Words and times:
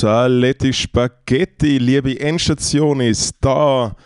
Saletti 0.00 0.74
Spaghetti, 0.74 1.78
liebe 1.78 2.20
Endstationis, 2.20 3.32
da 3.40 3.96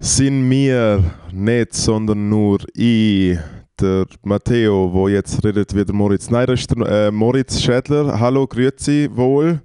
sind 0.00 0.50
wir 0.50 1.04
nicht, 1.30 1.74
sondern 1.74 2.28
nur 2.28 2.58
ich, 2.74 3.38
der 3.80 4.06
Matteo, 4.24 4.92
wo 4.92 5.06
jetzt 5.06 5.44
redet 5.44 5.76
wieder 5.76 5.92
Moritz 5.92 6.28
Neirester, 6.28 7.06
äh, 7.06 7.12
Moritz 7.12 7.62
Schädler. 7.62 8.18
Hallo, 8.18 8.48
grüezi 8.48 9.08
wohl 9.12 9.62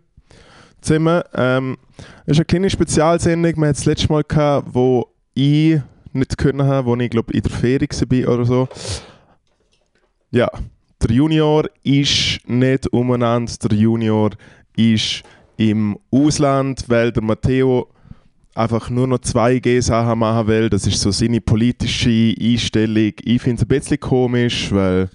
zusammen. 0.80 1.24
Ähm, 1.34 1.78
es 2.28 2.34
ist 2.34 2.38
eine 2.38 2.46
kleine 2.46 2.70
Spezialsendung. 2.70 3.56
Wir 3.56 3.70
hatten 3.70 3.78
das 3.78 3.86
letzte 3.86 4.14
Mal 4.14 4.24
gehabt, 4.24 4.68
wo 4.74 5.08
ich 5.34 5.82
nicht 6.14 6.38
können 6.38 6.68
habe, 6.68 6.86
wo 6.86 6.96
ich 6.98 7.10
glaube 7.10 7.34
in 7.34 7.42
der 7.42 7.52
Ferie 7.52 7.90
war 7.90 8.34
oder 8.36 8.46
so. 8.46 8.68
Ja, 10.30 10.52
der 11.02 11.16
Junior 11.16 11.66
ist 11.82 12.42
nicht 12.46 12.86
umeinander, 12.94 13.54
der 13.64 13.76
Junior 13.76 14.30
ist 14.76 15.24
im 15.58 15.98
Ausland, 16.12 16.86
weil 16.88 17.12
der 17.12 17.24
Matteo 17.24 17.88
einfach 18.54 18.90
nur 18.90 19.08
noch 19.08 19.20
2G-Sachen 19.20 20.20
machen 20.20 20.48
will. 20.48 20.70
Das 20.70 20.88
ist 20.88 21.02
so 21.02 21.12
seine 21.12 21.42
politische 21.42 22.34
Einstellung. 22.40 23.14
Ich 23.24 23.42
finde 23.42 23.58
es 23.58 23.64
ein 23.64 23.68
bisschen 23.68 24.00
komisch, 24.00 24.72
weil 24.72 25.10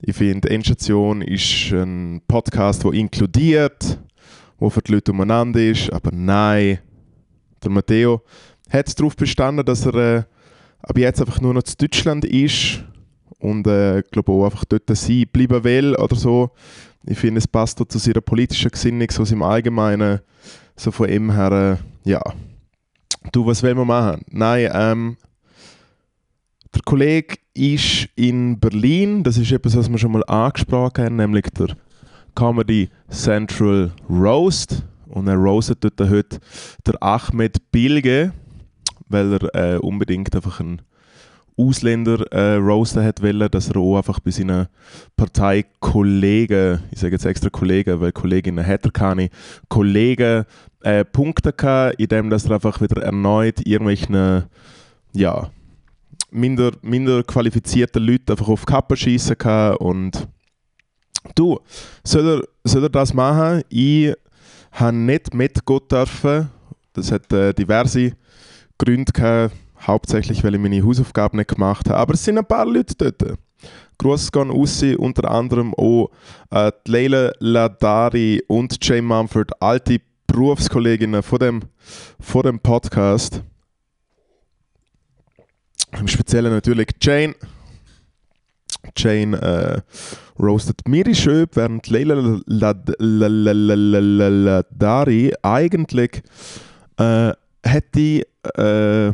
ich 0.00 0.16
finde, 0.16 0.50
Endstation 0.50 1.22
ist 1.22 1.72
ein 1.72 2.22
Podcast, 2.28 2.84
der 2.84 2.92
inkludiert, 2.92 3.98
wo 4.58 4.68
für 4.70 4.82
die 4.82 4.92
Leute 4.92 5.12
umeinander 5.12 5.60
ist. 5.60 5.92
Aber 5.92 6.10
nein, 6.12 6.78
der 7.62 7.70
Matteo 7.70 8.22
hat 8.70 8.98
darauf 8.98 9.16
bestanden, 9.16 9.64
dass 9.64 9.86
er 9.86 9.94
äh, 9.94 10.22
ab 10.82 10.98
jetzt 10.98 11.20
einfach 11.20 11.40
nur 11.40 11.54
noch 11.54 11.62
zu 11.62 11.76
Deutschland 11.76 12.24
ist 12.24 12.84
und 13.38 13.66
äh, 13.66 14.02
glaube 14.10 14.32
auch 14.32 14.44
einfach 14.44 14.64
dort 14.64 14.84
sein 14.96 15.26
bleiben 15.32 15.64
will 15.64 15.94
oder 15.96 16.16
so. 16.16 16.50
Ich 17.04 17.18
finde, 17.18 17.38
es 17.38 17.48
passt 17.48 17.78
zu 17.78 17.98
seiner 17.98 18.20
politischen 18.20 18.70
Gesinnung, 18.70 19.10
so 19.10 19.24
im 19.24 19.42
Allgemeinen, 19.42 20.20
so 20.76 20.90
von 20.90 21.08
ihm 21.08 21.32
her, 21.32 21.78
äh, 21.78 22.08
ja. 22.08 22.22
Du, 23.32 23.46
was 23.46 23.62
will 23.62 23.74
man 23.74 23.86
machen? 23.86 24.22
Nein, 24.30 24.70
ähm, 24.72 25.16
der 26.74 26.82
Kollege 26.82 27.36
ist 27.54 28.08
in 28.16 28.58
Berlin, 28.58 29.22
das 29.22 29.36
ist 29.36 29.52
etwas, 29.52 29.76
was 29.76 29.90
wir 29.90 29.98
schon 29.98 30.12
mal 30.12 30.24
angesprochen 30.24 31.04
haben, 31.04 31.16
nämlich 31.16 31.44
der 31.50 31.76
Comedy 32.34 32.88
Central 33.10 33.92
Roast. 34.08 34.84
Und 35.08 35.28
er 35.28 35.36
roastet 35.36 35.84
dort 35.84 36.00
heute 36.08 36.38
der 36.86 37.02
Ahmed 37.02 37.70
Bilge, 37.70 38.32
weil 39.08 39.34
er 39.34 39.74
äh, 39.74 39.78
unbedingt 39.78 40.34
einfach 40.34 40.60
einen 40.60 40.80
Ausländer 41.56 42.30
äh, 42.32 42.54
roasten 42.54 43.04
hat 43.04 43.22
wollen, 43.22 43.50
dass 43.50 43.68
er 43.68 43.76
auch 43.76 43.96
einfach 43.96 44.20
bei 44.20 44.30
seinen 44.30 44.68
Parteikollegen, 45.16 46.82
ich 46.90 47.00
sage 47.00 47.12
jetzt 47.12 47.26
extra 47.26 47.50
Kollegen, 47.50 48.00
weil 48.00 48.12
Kolleginnen 48.12 48.66
hat 48.66 48.84
er 48.84 48.90
keine, 48.90 49.28
Kollegen 49.68 50.44
äh, 50.82 51.04
Punkte 51.04 51.52
gehabt, 51.52 52.00
indem 52.00 52.32
er 52.32 52.52
einfach 52.52 52.80
wieder 52.80 53.02
erneut 53.02 53.66
irgendwelchen, 53.66 54.44
ja, 55.12 55.50
minder, 56.30 56.72
minder 56.80 57.22
qualifizierten 57.22 58.02
Leuten 58.02 58.32
einfach 58.32 58.48
auf 58.48 58.64
die 58.64 58.72
Kappe 58.72 58.96
schießen 58.96 59.36
kann 59.36 59.76
und 59.76 60.26
du, 61.34 61.60
soll 62.02 62.28
er, 62.28 62.42
soll 62.64 62.84
er 62.84 62.88
das 62.88 63.12
machen? 63.12 63.62
Ich 63.68 64.14
habe 64.72 64.96
nicht 64.96 65.34
mitgehen 65.34 65.80
dürfen, 65.90 66.48
das 66.94 67.12
hat 67.12 67.30
äh, 67.32 67.52
diverse 67.52 68.12
Gründe 68.78 69.12
gehabt, 69.12 69.54
hauptsächlich 69.86 70.42
weil 70.44 70.54
ich 70.54 70.60
meine 70.60 70.84
Hausaufgaben 70.84 71.38
nicht 71.38 71.48
gemacht 71.48 71.88
habe. 71.88 71.98
Aber 71.98 72.14
es 72.14 72.24
sind 72.24 72.38
ein 72.38 72.46
paar 72.46 72.66
Leute 72.66 72.94
dort. 72.96 73.38
Grüße 73.98 74.30
gehen 74.32 74.50
raus, 74.50 74.82
unter 74.98 75.30
anderem 75.30 75.74
auch 75.74 76.10
äh, 76.50 76.72
Leila 76.86 77.32
Ladari 77.38 78.42
und 78.48 78.84
Jay 78.84 79.00
Mumford, 79.00 79.50
alte 79.62 80.00
Berufskolleginnen 80.26 81.22
von 81.22 81.38
dem, 81.38 81.60
von 82.18 82.42
dem 82.42 82.58
Podcast. 82.58 83.42
Im 85.98 86.08
Speziellen 86.08 86.52
natürlich 86.52 86.88
Jane. 87.00 87.34
Jane 88.96 89.40
äh, 89.40 89.80
roastet 90.42 90.88
Miri 90.88 91.14
Schöp, 91.14 91.54
während 91.54 91.86
Leila 91.88 92.40
Ladari 94.58 95.32
eigentlich 95.42 96.22
äh, 96.96 97.32
hätte 97.62 98.26
äh, 98.56 99.12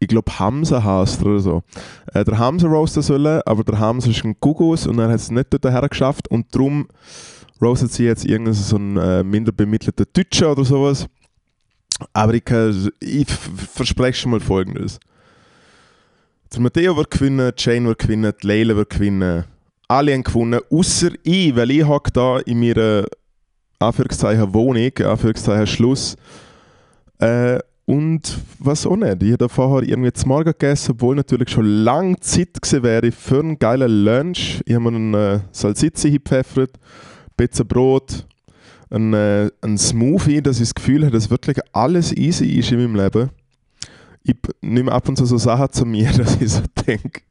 ich 0.00 0.08
glaube 0.08 0.38
Hamza 0.38 0.82
heißt 0.82 1.22
oder 1.24 1.40
so, 1.40 1.62
äh, 2.12 2.24
der 2.24 2.38
Hamza 2.38 2.68
roasten 2.68 3.02
sollen, 3.02 3.42
aber 3.44 3.64
der 3.64 3.78
Hamza 3.78 4.10
ist 4.10 4.24
ein 4.24 4.36
Gugus 4.40 4.86
und 4.86 4.98
er 4.98 5.08
hat 5.08 5.16
es 5.16 5.30
nicht 5.30 5.52
dorthin 5.52 5.88
geschafft 5.88 6.28
und 6.28 6.54
darum 6.54 6.88
roastet 7.60 7.92
sie 7.92 8.04
jetzt 8.04 8.24
irgendeinen 8.24 8.54
so 8.54 8.76
einen 8.76 8.96
äh, 8.96 9.22
minder 9.24 9.52
bemittelten 9.52 10.06
Deutschen 10.12 10.46
oder 10.46 10.64
sowas. 10.64 11.06
Aber 12.12 12.34
ich, 12.34 12.44
ich 13.00 13.26
verspreche 13.28 14.20
schon 14.20 14.30
mal 14.30 14.40
folgendes. 14.40 15.00
Der 16.52 16.60
Matteo 16.60 16.96
wird 16.96 17.10
gewinnen, 17.10 17.52
Jane 17.56 17.88
wird 17.88 17.98
gewinnen, 17.98 18.32
die 18.40 18.46
Leila 18.46 18.76
wird 18.76 18.90
gewinnen. 18.90 19.44
Alle 19.88 20.12
haben 20.12 20.22
gewonnen, 20.22 20.60
außer 20.70 21.10
ich, 21.24 21.56
weil 21.56 21.70
ich 21.70 21.84
hocke 21.84 22.12
da 22.12 22.38
in 22.38 22.60
meiner 22.60 23.06
Anführungszeichen 23.78 24.54
Wohnung, 24.54 24.90
Anführungszeichen 24.96 25.66
Schluss. 25.66 26.16
Äh, 27.18 27.58
und 27.88 28.38
was 28.58 28.86
auch 28.86 28.96
nicht. 28.96 29.22
Ich 29.22 29.32
habe 29.32 29.48
vorher 29.48 29.88
irgendwie 29.88 30.12
zum 30.12 30.28
Morgen 30.28 30.52
gegessen, 30.52 30.90
obwohl 30.90 31.16
natürlich 31.16 31.48
schon 31.48 31.64
lange 31.64 32.20
Zeit 32.20 32.60
gewesen 32.60 32.82
wäre 32.82 33.10
für 33.10 33.40
einen 33.40 33.58
geilen 33.58 34.04
Lunch. 34.04 34.60
Ich 34.66 34.74
habe 34.74 34.90
mir 34.90 34.96
einen 34.96 35.14
äh, 35.14 35.40
Salsizzi 35.52 36.10
gepfeffert, 36.10 36.72
ein 36.74 37.32
bisschen 37.38 37.66
Brot, 37.66 38.26
einen, 38.90 39.14
äh, 39.14 39.50
einen 39.62 39.78
Smoothie, 39.78 40.42
dass 40.42 40.56
ich 40.56 40.64
das 40.64 40.74
Gefühl 40.74 41.00
habe, 41.00 41.12
dass 41.12 41.30
wirklich 41.30 41.56
alles 41.72 42.12
easy 42.12 42.58
ist 42.58 42.70
in 42.72 42.78
meinem 42.78 42.94
Leben. 42.94 43.30
Ich 44.22 44.36
nehme 44.60 44.92
ab 44.92 45.08
und 45.08 45.16
zu 45.16 45.24
so 45.24 45.38
Sachen 45.38 45.72
zu 45.72 45.86
mir, 45.86 46.12
dass 46.16 46.38
ich 46.42 46.50
so 46.50 46.62
denke, 46.86 47.22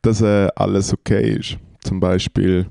dass 0.00 0.20
äh, 0.20 0.46
alles 0.54 0.92
okay 0.92 1.38
ist. 1.40 1.58
Zum 1.82 1.98
Beispiel 1.98 2.66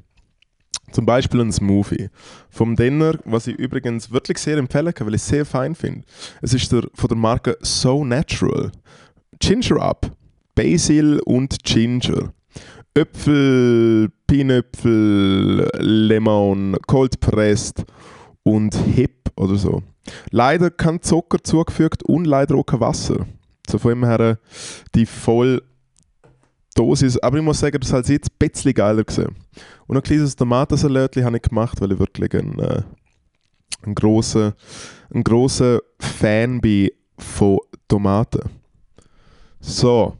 zum 0.91 1.05
Beispiel 1.05 1.41
ein 1.41 1.51
Smoothie. 1.51 2.09
Vom 2.49 2.75
Dinner, 2.75 3.13
was 3.25 3.47
ich 3.47 3.57
übrigens 3.57 4.11
wirklich 4.11 4.37
sehr 4.37 4.57
empfehlen 4.57 4.93
kann, 4.93 5.07
weil 5.07 5.15
ich 5.15 5.21
es 5.21 5.27
sehr 5.27 5.45
fein 5.45 5.75
finde. 5.75 6.03
Es 6.41 6.53
ist 6.53 6.71
der, 6.71 6.83
von 6.93 7.07
der 7.07 7.17
Marke 7.17 7.57
So 7.61 8.03
Natural. 8.05 8.71
Ginger 9.39 9.81
Up. 9.81 10.11
Basil 10.55 11.19
und 11.25 11.63
Ginger. 11.63 12.33
Äpfel, 12.95 14.09
Pinöpfel, 14.25 15.69
Lemon, 15.77 16.75
Cold 16.87 17.19
Pressed 17.19 17.85
und 18.41 18.73
Hip 18.73 19.29
oder 19.35 19.55
so. 19.55 19.83
Leider 20.31 20.71
kein 20.71 21.01
Zucker 21.01 21.43
zugefügt 21.43 22.03
und 22.03 22.25
leider 22.25 22.55
auch 22.55 22.65
kein 22.65 22.79
Wasser. 22.79 23.27
So 23.69 23.77
von 23.77 23.91
dem 23.91 24.05
her 24.05 24.39
die 24.95 25.05
voll 25.05 25.61
Dosis. 26.73 27.17
Aber 27.19 27.37
ich 27.37 27.43
muss 27.43 27.59
sagen, 27.59 27.79
das 27.79 27.91
hat 27.91 28.07
jetzt 28.07 28.31
ein 28.31 28.35
bisschen 28.39 28.73
geiler 28.73 29.03
gesehen. 29.03 29.35
Und 29.87 29.95
ein 29.97 30.03
kleines 30.03 30.35
Tomatensalat 30.35 31.15
habe 31.17 31.37
ich 31.37 31.43
gemacht, 31.43 31.79
weil 31.81 31.93
ich 31.93 31.99
wirklich 31.99 32.33
ein, 32.33 32.59
äh, 32.59 32.81
ein 33.83 33.95
großer 33.95 34.53
ein 35.13 35.23
grosser 35.23 35.79
Fan 35.99 36.61
bin 36.61 36.89
von 37.17 37.59
Tomaten. 37.87 38.41
So, 39.59 40.17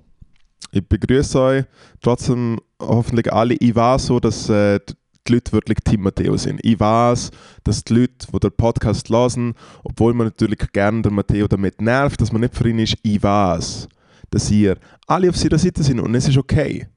ich 0.72 0.88
begrüße 0.88 1.39
euch. 1.39 1.66
Trotzdem 2.01 2.59
hoffentlich 2.79 3.31
alle. 3.31 3.56
Ich 3.56 3.75
weiß 3.75 4.07
so, 4.07 4.19
dass 4.19 4.50
äh, 4.50 4.79
die 5.27 5.33
Leute 5.33 5.51
wirklich 5.51 5.79
Team 5.83 6.03
Matteo 6.03 6.38
sind. 6.38 6.59
Ich 6.63 6.79
weiß, 6.79 7.31
dass 7.63 7.83
die 7.83 7.94
Leute, 7.94 8.27
die 8.33 8.39
den 8.39 8.51
Podcast 8.51 9.09
hören, 9.09 9.53
obwohl 9.83 10.13
man 10.13 10.27
natürlich 10.27 10.59
gerne 10.72 11.01
den 11.01 11.13
Matteo 11.13 11.47
damit 11.47 11.81
nervt, 11.81 12.22
dass 12.22 12.31
man 12.31 12.41
nicht 12.41 12.56
für 12.56 12.69
ihn 12.69 12.79
ist, 12.79 12.97
ich 13.03 13.22
weiß, 13.22 13.88
dass 14.29 14.50
ihr 14.51 14.77
alle 15.06 15.29
auf 15.29 15.38
seiner 15.38 15.57
Seite 15.57 15.83
sind 15.83 16.00
und 16.00 16.15
es 16.15 16.27
ist 16.27 16.38
okay 16.38 16.88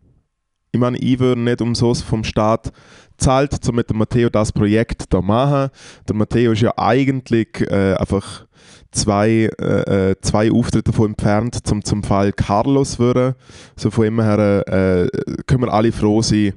ich 0.73 0.81
meine, 0.81 0.99
ich 0.99 1.19
würde 1.19 1.41
nicht 1.41 1.61
umsonst 1.61 2.05
vom 2.05 2.25
Staat 2.25 2.73
zahlt, 3.17 3.57
um 3.69 3.77
mit 3.77 3.91
dem 3.91 3.99
Matteo 3.99 4.31
das 4.31 4.53
Projekt 4.53 5.13
da 5.13 5.21
machen. 5.21 5.71
Der 6.09 6.17
Matteo 6.17 6.53
ist 6.53 6.63
ja 6.63 6.73
eigentlich 6.77 7.61
äh, 7.71 7.95
einfach 7.95 8.47
zwei, 8.93 9.51
äh, 9.61 10.11
äh 10.11 10.17
zwei 10.21 10.51
Auftritte 10.51 10.91
davon 10.91 11.11
entfernt, 11.11 11.67
zum, 11.67 11.85
zum 11.85 12.03
Fall 12.03 12.33
Carlos 12.33 12.99
würde. 12.99 13.37
So 13.77 13.91
von 13.91 14.07
ihm 14.07 14.21
her 14.21 14.65
äh, 14.67 15.09
können 15.47 15.63
wir 15.63 15.73
alle 15.73 15.93
froh 15.93 16.23
sein, 16.23 16.55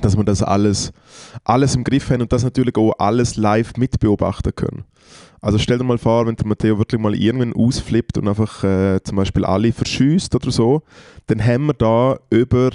dass 0.00 0.16
wir 0.16 0.24
das 0.24 0.42
alles, 0.42 0.92
alles 1.44 1.74
im 1.74 1.84
Griff 1.84 2.10
haben 2.10 2.22
und 2.22 2.32
das 2.32 2.44
natürlich 2.44 2.76
auch 2.76 2.92
alles 2.98 3.36
live 3.36 3.76
mitbeobachten 3.76 4.54
können. 4.54 4.84
Also 5.40 5.58
stell 5.58 5.78
dir 5.78 5.84
mal 5.84 5.98
vor, 5.98 6.26
wenn 6.26 6.36
der 6.36 6.46
Matteo 6.46 6.78
wirklich 6.78 7.00
mal 7.00 7.14
irgendwann 7.14 7.52
ausflippt 7.52 8.16
und 8.16 8.28
einfach 8.28 8.64
äh, 8.64 9.02
zum 9.02 9.16
Beispiel 9.16 9.44
alle 9.44 9.72
verschießt 9.72 10.34
oder 10.34 10.50
so, 10.50 10.82
dann 11.26 11.44
haben 11.44 11.66
wir 11.66 11.74
da 11.74 12.18
über 12.30 12.70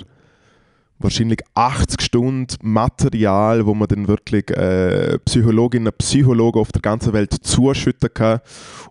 wahrscheinlich 1.00 1.40
80 1.54 2.02
Stunden 2.02 2.56
Material, 2.62 3.66
wo 3.66 3.74
man 3.74 3.88
dann 3.88 4.08
wirklich 4.08 4.52
äh, 4.52 5.18
Psychologinnen 5.20 5.88
und 5.88 5.98
Psychologen 5.98 6.60
auf 6.60 6.72
der 6.72 6.82
ganzen 6.82 7.14
Welt 7.14 7.34
zuschütten 7.34 8.14
kann. 8.14 8.42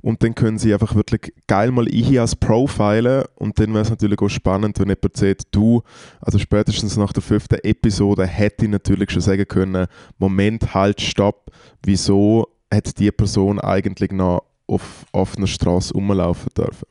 Und 0.01 0.23
dann 0.23 0.35
können 0.35 0.59
sie 0.59 0.73
einfach 0.73 0.95
wirklich 0.95 1.33
geil 1.47 1.71
mal 1.71 1.87
IHIAS 1.87 2.37
profilen. 2.37 3.25
Und 3.37 3.59
dann 3.61 3.73
wäre 3.73 3.83
es 3.83 3.91
natürlich 3.91 4.21
auch 4.21 4.29
spannend, 4.29 4.79
wenn 4.79 4.89
jemand 4.89 5.17
sagt, 5.17 5.43
du, 5.51 5.83
also 6.21 6.39
spätestens 6.39 6.97
nach 6.97 7.13
der 7.13 7.23
fünften 7.23 7.59
Episode 7.63 8.27
hätte 8.27 8.65
ich 8.65 8.71
natürlich 8.71 9.11
schon 9.11 9.23
sagen 9.23 9.47
können, 9.47 9.87
Moment, 10.19 10.75
halt, 10.75 11.01
stopp, 11.01 11.51
wieso 11.85 12.49
hat 12.73 12.99
die 12.99 13.11
Person 13.11 13.61
eigentlich 13.61 14.13
noch 14.13 14.45
auf 14.67 15.07
offener 15.13 15.47
Straße 15.47 15.95
rumlaufen 15.95 16.51
dürfen. 16.57 16.87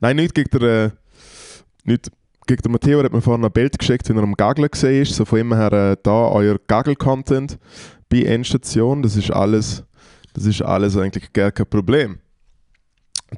Nein, 0.00 0.16
nicht 0.16 0.34
gegen 0.34 0.50
den, 0.50 0.62
äh, 0.62 0.90
nicht 1.84 2.10
gegen 2.46 2.62
den 2.62 2.72
Matteo 2.72 3.02
hat 3.02 3.12
mir 3.12 3.20
vorhin 3.20 3.44
ein 3.44 3.52
Bild 3.52 3.78
geschickt, 3.78 4.08
wie 4.08 4.12
er 4.14 4.22
am 4.22 4.34
gesehen 4.34 5.02
ist. 5.02 5.14
So 5.14 5.24
von 5.24 5.38
ihm 5.38 5.54
her 5.54 5.72
äh, 5.72 5.96
da 6.02 6.28
euer 6.28 6.58
Gaggle-Content 6.66 7.58
bei 8.08 8.22
Endstation. 8.22 9.02
Das 9.02 9.16
ist 9.16 9.30
alles, 9.30 9.84
das 10.34 10.46
ist 10.46 10.62
alles 10.62 10.96
eigentlich 10.96 11.32
gar 11.32 11.52
kein 11.52 11.66
Problem. 11.66 12.18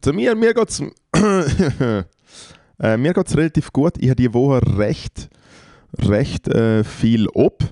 Zu 0.01 0.13
mir, 0.13 0.35
mir 0.35 0.53
geht 0.53 0.69
es 0.69 0.81
äh, 2.81 2.97
mir 2.97 3.15
geht's 3.15 3.37
relativ 3.37 3.73
gut. 3.73 3.95
Ich 3.99 4.09
habe 4.09 4.17
die 4.17 4.35
Woche 4.35 4.61
recht, 4.77 5.29
recht 5.99 6.49
äh, 6.49 6.85
viel 6.85 7.29
ob. 7.29 7.63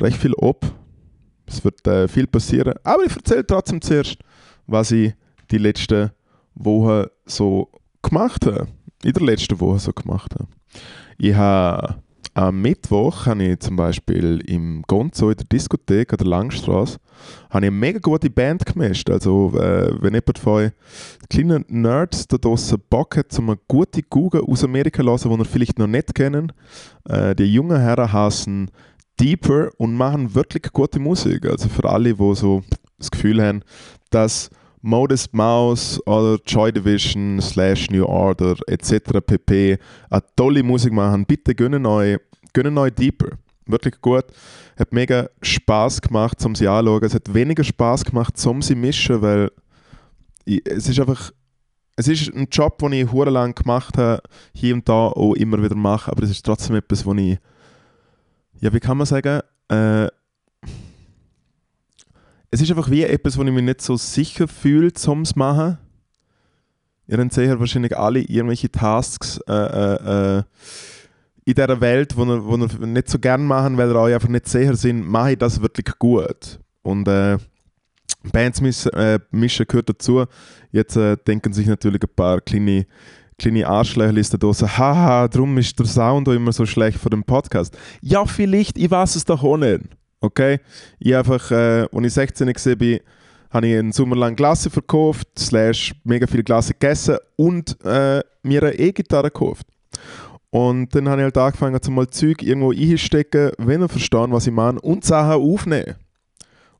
Recht 0.00 0.16
viel 0.16 0.34
ob. 0.34 0.64
Es 1.46 1.64
wird 1.64 1.86
äh, 1.86 2.06
viel 2.06 2.26
passieren. 2.26 2.74
Aber 2.84 3.04
ich 3.04 3.14
erzähle 3.14 3.46
trotzdem 3.46 3.80
zuerst, 3.80 4.18
was 4.66 4.92
ich 4.92 5.14
die 5.50 5.58
letzten 5.58 6.12
Wochen 6.54 7.06
so 7.26 7.70
gemacht 8.02 8.46
habe 8.46 8.68
in 9.02 9.12
der 9.12 9.22
letzten 9.22 9.58
Woche 9.60 9.78
so 9.78 9.92
gemacht. 9.92 10.34
Ich 11.18 11.34
habe 11.34 11.96
am 12.34 12.62
Mittwoch 12.62 13.26
habe 13.26 13.42
ich 13.42 13.60
zum 13.60 13.76
Beispiel 13.76 14.40
im 14.46 14.82
Gonzo 14.86 15.30
in 15.30 15.36
der 15.36 15.46
Diskothek 15.46 16.12
an 16.12 16.18
der 16.18 16.28
Langstrasse 16.28 16.98
habe 17.50 17.66
ich 17.66 17.68
eine 17.68 17.70
mega 17.70 17.98
gute 17.98 18.30
Band 18.30 18.64
gemischt. 18.64 19.10
Also 19.10 19.52
äh, 19.56 19.92
wenn 20.00 20.14
jemand 20.14 20.38
von 20.38 20.52
euch 20.52 20.72
kleinen 21.28 21.64
Nerds 21.68 22.28
da 22.28 22.36
draußen 22.36 22.78
Bock 22.88 23.16
hat, 23.16 23.36
um 23.38 23.50
eine 23.50 23.58
gute 23.68 24.02
Google 24.02 24.44
aus 24.46 24.64
Amerika 24.64 25.02
zu 25.02 25.28
hören, 25.28 25.38
die 25.38 25.42
ihr 25.42 25.44
vielleicht 25.44 25.78
noch 25.78 25.86
nicht 25.86 26.14
kennen, 26.14 26.52
äh, 27.08 27.34
die 27.34 27.52
jungen 27.52 27.80
Herren 27.80 28.12
heißen 28.12 28.70
Deeper 29.18 29.70
und 29.76 29.94
machen 29.94 30.34
wirklich 30.34 30.72
gute 30.72 30.98
Musik. 30.98 31.46
Also 31.46 31.68
für 31.68 31.88
alle, 31.88 32.14
die 32.14 32.34
so 32.34 32.62
das 32.98 33.10
Gefühl 33.10 33.42
haben, 33.42 33.62
dass 34.10 34.50
Modest 34.82 35.34
Mouse 35.34 36.00
oder 36.06 36.38
Joy 36.46 36.72
Division 36.72 37.40
slash 37.40 37.90
New 37.90 38.04
Order 38.04 38.56
etc. 38.66 39.20
pp. 39.24 39.78
eine 40.08 40.22
tolle 40.36 40.62
Musik 40.62 40.92
machen, 40.92 41.26
bitte 41.26 41.54
gönnen 41.54 41.86
euch, 41.86 42.18
gönnen 42.52 42.76
euch 42.78 42.92
Deeper. 42.92 43.36
Wirklich 43.66 44.00
gut. 44.00 44.24
Hat 44.78 44.92
mega 44.92 45.28
Spaß 45.42 46.00
gemacht, 46.00 46.44
um 46.44 46.54
sie 46.54 46.66
anzuschauen. 46.66 47.04
Es 47.04 47.14
hat 47.14 47.32
weniger 47.32 47.62
Spaß 47.62 48.04
gemacht, 48.04 48.34
um 48.46 48.62
sie 48.62 48.74
mischen, 48.74 49.22
weil 49.22 49.50
es 50.46 50.88
ist 50.88 50.98
einfach 50.98 51.30
es 52.00 52.08
ist 52.08 52.34
ein 52.34 52.48
Job, 52.50 52.78
den 52.78 52.92
ich 52.92 53.12
lang 53.12 53.54
gemacht 53.54 53.98
habe, 53.98 54.22
hier 54.54 54.74
und 54.74 54.88
da 54.88 55.08
auch 55.08 55.34
immer 55.34 55.62
wieder 55.62 55.74
mache, 55.74 56.10
aber 56.10 56.22
es 56.22 56.30
ist 56.30 56.46
trotzdem 56.46 56.76
etwas, 56.76 57.04
wo 57.04 57.12
ich, 57.12 57.38
ja, 58.58 58.72
wie 58.72 58.80
kann 58.80 58.96
man 58.96 59.06
sagen, 59.06 59.40
äh, 59.68 60.08
es 62.50 62.60
ist 62.60 62.70
einfach 62.70 62.90
wie 62.90 63.04
etwas, 63.04 63.38
wo 63.38 63.42
ich 63.42 63.52
mich 63.52 63.62
nicht 63.62 63.80
so 63.80 63.96
sicher 63.96 64.48
fühle, 64.48 64.92
zum 64.92 65.24
zu 65.24 65.38
machen. 65.38 65.78
Ihr 67.06 67.18
habt 67.18 67.32
sicher 67.32 67.58
wahrscheinlich 67.58 67.96
alle 67.96 68.20
irgendwelche 68.20 68.70
Tasks 68.70 69.40
äh, 69.48 69.52
äh, 69.52 70.38
äh, 70.38 70.42
in 71.44 71.54
dieser 71.54 71.80
Welt, 71.80 72.14
die 72.16 72.20
ihr, 72.20 72.44
wo 72.44 72.56
nicht 72.56 73.08
so 73.08 73.18
gerne 73.18 73.42
machen, 73.42 73.76
weil 73.76 73.90
ihr 73.90 73.96
euch 73.96 74.14
einfach 74.14 74.28
nicht 74.28 74.48
sicher 74.48 74.76
sind, 74.76 75.08
mache 75.08 75.32
ich 75.32 75.38
das 75.38 75.60
wirklich 75.60 75.98
gut. 75.98 76.60
Und 76.82 77.08
äh, 77.08 77.38
Bands 78.32 78.60
mischen, 78.60 78.92
äh, 78.92 79.18
mischen 79.30 79.66
gehört 79.66 79.88
dazu. 79.88 80.24
Jetzt 80.70 80.96
äh, 80.96 81.16
denken 81.16 81.52
sich 81.52 81.66
natürlich 81.66 82.02
ein 82.02 82.14
paar 82.14 82.40
kleine, 82.40 82.86
kleine 83.38 83.66
Arschlöcher 83.66 84.38
da 84.38 84.52
so, 84.52 84.68
haha, 84.68 85.26
darum 85.26 85.58
ist 85.58 85.78
der 85.78 85.86
Sound 85.86 86.28
auch 86.28 86.32
immer 86.32 86.52
so 86.52 86.66
schlecht 86.66 86.98
für 86.98 87.10
den 87.10 87.24
Podcast. 87.24 87.76
Ja, 88.00 88.24
vielleicht, 88.24 88.78
ich 88.78 88.90
weiß 88.90 89.16
es 89.16 89.24
doch 89.24 89.42
auch 89.42 89.56
nicht. 89.56 89.80
Okay? 90.20 90.60
Ich 90.98 91.14
einfach, 91.14 91.50
äh, 91.50 91.86
als 91.92 92.06
ich 92.06 92.12
16 92.12 92.48
war, 92.48 92.98
habe 93.50 93.66
ich 93.66 93.78
einen 93.78 93.92
Sommer 93.92 94.16
lang 94.16 94.36
Glasse 94.36 94.70
verkauft, 94.70 95.28
slash 95.38 95.94
mega 96.04 96.26
viel 96.26 96.42
Glasse 96.42 96.72
gegessen 96.72 97.16
und 97.36 97.76
äh, 97.84 98.22
mir 98.42 98.62
eine 98.62 98.74
E-Gitarre 98.74 99.30
gekauft. 99.30 99.66
Und 100.50 100.94
dann 100.94 101.08
habe 101.08 101.20
ich 101.20 101.24
halt 101.24 101.38
angefangen, 101.38 101.80
mal 101.94 102.08
Zeug 102.08 102.42
irgendwo 102.42 102.72
einstecken, 102.72 103.52
wenn 103.58 103.82
ihr 103.82 103.88
verstehen, 103.88 104.32
was 104.32 104.46
ich 104.46 104.52
meine, 104.52 104.80
und 104.80 105.04
Sachen 105.04 105.40
aufnehmen. 105.40 105.96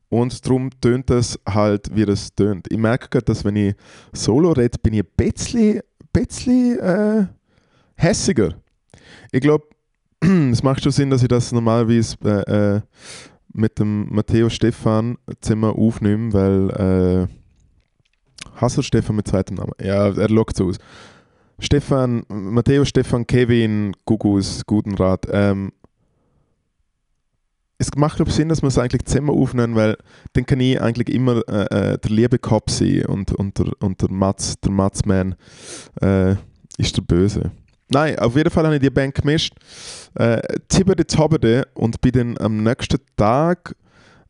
Und 0.08 0.44
darum 0.44 0.70
tönt 0.80 1.08
es 1.10 1.38
halt, 1.48 1.94
wie 1.94 2.02
es 2.02 2.34
tönt. 2.34 2.66
Ich 2.68 2.78
merke 2.78 3.08
gerade, 3.08 3.26
dass 3.26 3.44
wenn 3.44 3.54
ich 3.54 3.74
solo 4.12 4.50
rede, 4.50 4.76
bin 4.82 4.94
ich 4.94 5.02
ein 5.02 5.08
bisschen, 5.16 5.80
bisschen 6.12 6.80
äh, 6.80 7.26
hässiger. 7.94 8.54
Ich 9.30 9.40
glaube, 9.40 9.66
es 10.52 10.62
macht 10.62 10.82
schon 10.82 10.92
Sinn, 10.92 11.10
dass 11.10 11.22
ich 11.22 11.28
das 11.28 11.52
normalerweise 11.52 12.16
äh, 12.24 12.76
äh 12.76 12.80
mit 13.52 13.80
dem 13.80 14.06
Matteo 14.14 14.48
Stefan 14.48 15.18
Zimmer 15.40 15.76
aufnehmen, 15.76 16.32
weil 16.32 17.28
äh, 17.28 18.60
Hasser 18.60 18.82
Stefan 18.82 19.16
mit 19.16 19.26
zweitem 19.26 19.56
Namen. 19.56 19.72
Ja, 19.80 20.08
er 20.08 20.28
lockt 20.28 20.56
so 20.56 20.68
aus. 20.68 20.78
Stefan, 21.58 22.22
Matteo, 22.28 22.84
Stefan, 22.84 23.26
Kevin, 23.26 23.92
Gugus, 24.04 24.64
guten 24.66 24.94
Rat. 24.94 25.26
Ähm, 25.30 25.72
es 27.76 27.88
macht 27.96 28.20
auch 28.20 28.28
Sinn, 28.28 28.48
dass 28.48 28.62
wir 28.62 28.68
es 28.68 28.78
eigentlich 28.78 29.04
zusammen 29.04 29.30
aufnehmen, 29.30 29.74
weil 29.74 29.96
dann 30.34 30.46
kann 30.46 30.60
ich 30.60 30.80
eigentlich 30.80 31.14
immer 31.14 31.42
äh, 31.48 31.92
äh, 31.92 31.98
der 31.98 32.10
liebe 32.10 32.38
Cop 32.38 32.70
sein 32.70 33.06
und, 33.06 33.32
und, 33.32 33.58
der, 33.58 33.72
und 33.80 34.00
der 34.00 34.10
Mats, 34.10 34.60
der 34.60 34.70
Matsman 34.70 35.34
äh, 36.00 36.34
ist 36.76 36.96
der 36.96 37.02
Böse. 37.02 37.52
Nein, 37.90 38.18
auf 38.18 38.36
jeden 38.36 38.50
Fall 38.50 38.64
habe 38.64 38.76
ich 38.76 38.82
die 38.82 38.90
Band 38.90 39.14
gemischt. 39.14 39.54
Äh, 40.14 40.40
Tibbede 40.68 41.06
Tobbede 41.06 41.66
und 41.74 42.00
bin 42.00 42.12
dann 42.12 42.38
am 42.38 42.62
nächsten 42.62 42.98
Tag 43.16 43.74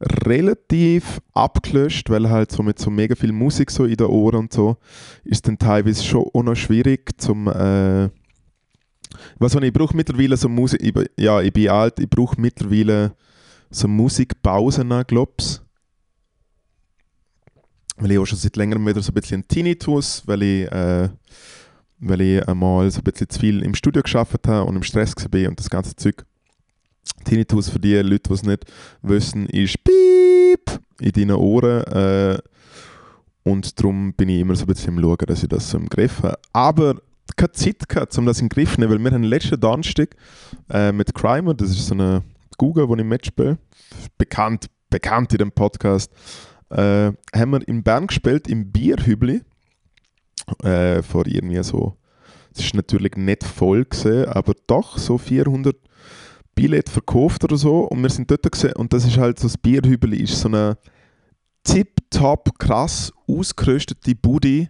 relativ 0.00 1.20
abgelöscht, 1.34 2.08
weil 2.08 2.30
halt 2.30 2.50
so 2.50 2.62
mit 2.62 2.78
so 2.78 2.90
mega 2.90 3.14
viel 3.14 3.32
Musik 3.32 3.70
so 3.70 3.84
in 3.84 3.96
den 3.96 4.06
Ohren 4.06 4.40
und 4.40 4.52
so 4.52 4.78
ist 5.24 5.46
dann 5.46 5.58
teilweise 5.58 6.02
schon 6.02 6.24
auch 6.32 6.42
noch 6.42 6.54
schwierig 6.54 7.20
zum 7.20 7.48
äh, 7.48 8.08
was 9.38 9.54
ich 9.54 9.72
brauche 9.72 9.96
mittlerweile 9.96 10.36
so 10.36 10.48
Musik, 10.48 10.80
ich, 10.82 10.94
ja 11.18 11.40
ich 11.40 11.52
bin 11.52 11.68
alt, 11.68 11.98
ich 11.98 12.08
brauche 12.08 12.40
mittlerweile 12.40 13.14
so 13.70 13.88
Musikpausen, 13.88 14.88
glaube 15.06 15.32
ich. 15.38 15.60
Weil 17.96 18.12
ich 18.12 18.18
auch 18.18 18.26
schon 18.26 18.38
seit 18.38 18.56
längerem 18.56 18.86
wieder 18.86 19.02
so 19.02 19.10
ein 19.10 19.14
bisschen 19.14 19.46
Tinnitus, 19.46 20.22
weil 20.26 20.42
ich 20.42 20.72
äh, 20.72 21.08
weil 22.00 22.20
ich 22.22 22.48
einmal 22.48 22.90
so 22.90 23.00
ein 23.00 23.04
bisschen 23.04 23.28
zu 23.28 23.38
viel 23.38 23.62
im 23.62 23.74
Studio 23.74 24.02
geschafft 24.02 24.46
habe 24.46 24.68
und 24.68 24.76
im 24.76 24.82
Stress 24.82 25.14
war 25.16 25.48
und 25.48 25.58
das 25.58 25.70
ganze 25.70 25.94
Zeug. 25.96 26.24
Tinnitus 27.24 27.68
für 27.68 27.78
die 27.78 27.96
Leute, 27.96 28.28
die 28.28 28.34
es 28.34 28.42
nicht 28.42 28.64
wissen, 29.02 29.46
ist 29.46 29.82
Piep 29.84 30.80
in 31.00 31.12
deinen 31.12 31.36
Ohren. 31.36 31.84
Äh, 31.84 32.38
und 33.42 33.78
darum 33.78 34.12
bin 34.14 34.28
ich 34.28 34.40
immer 34.40 34.54
so 34.54 34.64
ein 34.64 34.68
bisschen 34.68 34.96
am 34.96 35.02
Schauen, 35.02 35.26
dass 35.26 35.42
ich 35.42 35.48
das 35.48 35.70
so 35.70 35.78
im 35.78 35.88
Griff 35.88 36.22
habe. 36.22 36.38
Aber 36.52 36.96
keine 37.36 37.52
Zeit 37.52 37.88
gehabt, 37.88 38.16
um 38.18 38.26
das 38.26 38.40
im 38.40 38.48
Griff 38.48 38.74
zu 38.74 38.80
nehmen, 38.80 38.92
weil 38.92 39.04
wir 39.04 39.10
haben 39.12 39.22
letzten 39.22 39.60
Donnerstag 39.60 40.16
äh, 40.70 40.92
mit 40.92 41.14
Crimer, 41.14 41.54
das 41.54 41.70
ist 41.70 41.86
so 41.86 41.94
eine 41.94 42.22
Google, 42.58 42.86
die 42.88 43.00
ich 43.00 43.06
mitspiele, 43.06 43.58
bekannt, 44.18 44.66
bekannt 44.90 45.32
in 45.32 45.38
dem 45.38 45.52
Podcast, 45.52 46.12
äh, 46.70 47.12
haben 47.34 47.50
wir 47.52 47.66
in 47.66 47.82
Bern 47.82 48.06
gespielt, 48.06 48.48
im 48.48 48.70
Bierhübli 48.70 49.42
äh, 50.62 51.02
vor 51.02 51.26
irgendwie 51.26 51.62
so, 51.62 51.96
es 52.54 52.64
ist 52.64 52.74
natürlich 52.74 53.16
nicht 53.16 53.44
voll 53.44 53.84
gewesen, 53.84 54.26
aber 54.26 54.54
doch 54.66 54.98
so 54.98 55.18
400 55.18 55.76
Billette 56.54 56.90
verkauft 56.90 57.44
oder 57.44 57.56
so 57.56 57.80
und 57.82 58.02
wir 58.02 58.10
sind 58.10 58.30
dort 58.30 58.50
gesehen 58.50 58.74
und 58.74 58.92
das 58.92 59.04
ist 59.04 59.18
halt 59.18 59.38
so, 59.38 59.46
das 59.46 59.56
Bierhübel 59.56 60.14
ist 60.14 60.40
so 60.40 60.48
eine 60.48 60.76
tip-top 61.64 62.58
krass 62.58 63.12
ausgerüstete 63.28 64.14
Bude. 64.14 64.68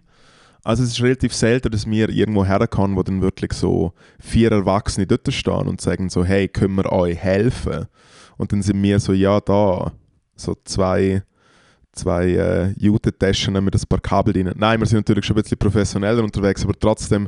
Also 0.63 0.83
es 0.83 0.91
ist 0.91 1.01
relativ 1.01 1.33
selten, 1.33 1.71
dass 1.71 1.89
wir 1.89 2.09
irgendwo 2.09 2.45
herkommen, 2.45 2.95
wo 2.95 3.01
dann 3.01 3.21
wirklich 3.21 3.53
so 3.53 3.93
vier 4.19 4.51
Erwachsene 4.51 5.07
dort 5.07 5.31
stehen 5.33 5.67
und 5.67 5.81
sagen 5.81 6.09
so, 6.09 6.23
hey, 6.23 6.47
können 6.47 6.75
wir 6.75 6.91
euch 6.91 7.17
helfen? 7.17 7.87
Und 8.37 8.51
dann 8.51 8.61
sind 8.61 8.81
wir 8.81 8.99
so, 8.99 9.13
ja, 9.13 9.39
da. 9.39 9.91
So 10.35 10.55
zwei 10.63 11.23
zwei 11.93 12.31
äh, 12.31 12.71
Jute-Taschen 12.77 13.63
mit 13.63 13.75
ein 13.75 13.81
paar 13.87 13.99
Kabel 13.99 14.33
drin. 14.33 14.51
Nein, 14.55 14.79
wir 14.79 14.87
sind 14.87 14.99
natürlich 14.99 15.25
schon 15.25 15.35
ein 15.35 15.41
bisschen 15.41 15.57
professioneller 15.57 16.23
unterwegs, 16.23 16.63
aber 16.63 16.73
trotzdem, 16.79 17.27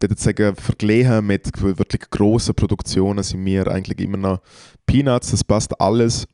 ich 0.00 0.18
sagen, 0.18 0.54
verglichen 0.56 1.26
mit 1.26 1.50
wirklich 1.62 2.08
grossen 2.10 2.54
Produktionen 2.54 3.22
sind 3.22 3.44
wir 3.44 3.66
eigentlich 3.68 4.00
immer 4.00 4.16
noch 4.16 4.40
Peanuts. 4.86 5.32
Das 5.32 5.44
passt 5.44 5.78
alles, 5.80 6.26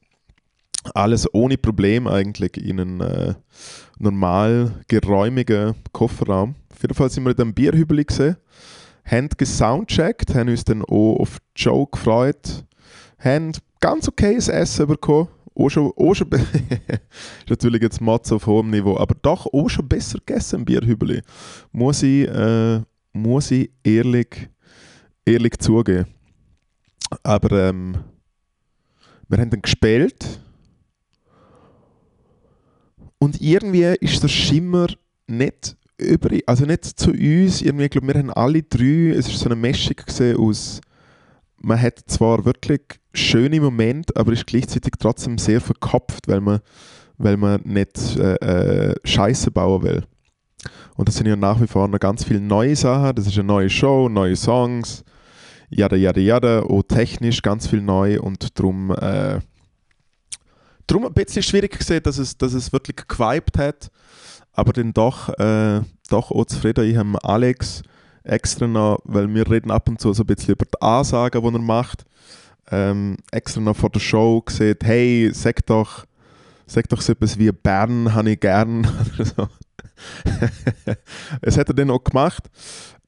alles 0.94 1.32
ohne 1.34 1.56
Problem 1.58 2.06
eigentlich 2.06 2.56
in 2.56 2.80
einen 2.80 3.00
äh, 3.00 3.34
normal 3.98 4.72
geräumigen 4.88 5.74
Kofferraum. 5.92 6.54
Auf 6.72 6.82
jeden 6.82 6.94
Fall 6.94 7.10
sind 7.10 7.24
wir 7.24 7.32
in 7.32 7.40
einem 7.40 7.54
Bierhübel 7.54 8.04
gesehen, 8.04 8.36
haben 9.04 9.28
gesoundcheckt, 9.36 10.34
haben 10.34 10.50
uns 10.50 10.64
dann 10.64 10.82
auch 10.82 11.16
auf 11.20 11.38
Show 11.54 11.86
gefreut, 11.86 12.64
haben 13.18 13.52
ganz 13.80 14.08
okayes 14.08 14.48
Essen 14.48 14.86
bekommen. 14.86 15.28
Auch 15.58 15.70
schon, 15.70 15.92
auch 15.96 16.14
schon 16.14 16.30
ist 16.32 17.48
natürlich 17.48 17.82
jetzt 17.82 18.00
Matze 18.00 18.34
auf 18.34 18.46
hohem 18.46 18.70
Niveau, 18.70 18.98
aber 18.98 19.14
doch 19.22 19.46
auch 19.46 19.68
schon 19.68 19.88
besser 19.88 20.18
gegessen 20.18 20.56
im 20.56 20.64
Bierhübeli. 20.64 21.22
Muss 21.72 22.02
ich, 22.02 22.28
äh, 22.28 22.82
muss 23.12 23.50
ich 23.50 23.70
ehrlich, 23.82 24.50
ehrlich 25.24 25.58
zugeben. 25.58 26.06
Aber 27.22 27.68
ähm, 27.68 27.96
wir 29.28 29.38
haben 29.38 29.50
dann 29.50 29.62
gespielt 29.62 30.40
und 33.18 33.40
irgendwie 33.40 33.96
ist 34.00 34.22
der 34.22 34.28
Schimmer 34.28 34.88
nicht 35.26 35.76
über, 35.98 36.28
also 36.46 36.66
nicht 36.66 36.84
zu 36.84 37.10
uns, 37.10 37.62
irgendwie, 37.62 37.84
ich 37.84 37.90
glaube, 37.90 38.08
wir 38.08 38.14
haben 38.14 38.30
alle 38.30 38.62
drei, 38.62 39.14
es 39.16 39.28
ist 39.28 39.38
so 39.38 39.46
eine 39.46 39.56
Mischung 39.56 39.96
aus, 40.38 40.80
man 41.66 41.82
hat 41.82 41.98
zwar 42.06 42.44
wirklich 42.44 42.80
schöne 43.12 43.60
Momente, 43.60 44.14
aber 44.14 44.32
ist 44.32 44.46
gleichzeitig 44.46 44.92
trotzdem 45.00 45.36
sehr 45.36 45.60
verkopft, 45.60 46.28
weil 46.28 46.40
man, 46.40 46.60
weil 47.18 47.36
man 47.36 47.60
nicht 47.64 48.16
äh, 48.16 48.34
äh, 48.90 48.94
Scheiße 49.02 49.50
bauen 49.50 49.82
will. 49.82 50.04
Und 50.94 51.08
das 51.08 51.16
sind 51.16 51.26
ja 51.26 51.34
nach 51.34 51.60
wie 51.60 51.66
vor 51.66 51.88
noch 51.88 51.98
ganz 51.98 52.22
viele 52.22 52.40
neue 52.40 52.76
Sachen, 52.76 53.16
das 53.16 53.26
ist 53.26 53.36
eine 53.36 53.48
neue 53.48 53.68
Show, 53.68 54.08
neue 54.08 54.36
Songs, 54.36 55.02
jada 55.68 55.96
jada 55.96 56.20
jada, 56.20 56.62
auch 56.62 56.84
technisch 56.84 57.42
ganz 57.42 57.66
viel 57.66 57.82
neu 57.82 58.20
und 58.20 58.56
darum 58.58 58.92
äh, 58.92 59.40
darum 60.86 61.04
ein 61.04 61.14
bisschen 61.14 61.42
schwierig 61.42 61.76
gesehen, 61.76 62.02
dass 62.04 62.18
es, 62.18 62.38
dass 62.38 62.54
es 62.54 62.72
wirklich 62.72 63.08
gewiped 63.08 63.58
hat, 63.58 63.90
aber 64.52 64.72
dann 64.72 64.92
doch, 64.92 65.30
äh, 65.40 65.80
doch 66.08 66.30
auch 66.30 66.44
zufrieden. 66.44 66.88
Ich 66.88 66.96
habe 66.96 67.24
Alex 67.24 67.82
extra 68.26 68.66
noch, 68.66 69.00
weil 69.04 69.32
wir 69.32 69.50
reden 69.50 69.70
ab 69.70 69.88
und 69.88 70.00
zu 70.00 70.12
so 70.12 70.22
ein 70.22 70.26
bisschen 70.26 70.54
über 70.54 70.64
die 70.66 70.80
Ansagen, 70.80 71.42
die 71.42 71.54
er 71.54 71.58
macht, 71.60 72.04
ähm, 72.70 73.16
extra 73.30 73.60
noch 73.60 73.76
vor 73.76 73.90
der 73.90 74.00
Show 74.00 74.42
gesagt, 74.42 74.84
hey, 74.84 75.30
sag 75.32 75.64
doch, 75.66 76.04
sag 76.66 76.88
doch 76.88 77.00
so 77.00 77.12
etwas 77.12 77.38
wie 77.38 77.50
Bern 77.52 78.12
habe 78.12 78.32
ich 78.32 78.40
gern. 78.40 78.86
es 81.40 81.56
hat 81.56 81.68
er 81.68 81.74
dann 81.74 81.90
auch 81.90 82.02
gemacht. 82.02 82.50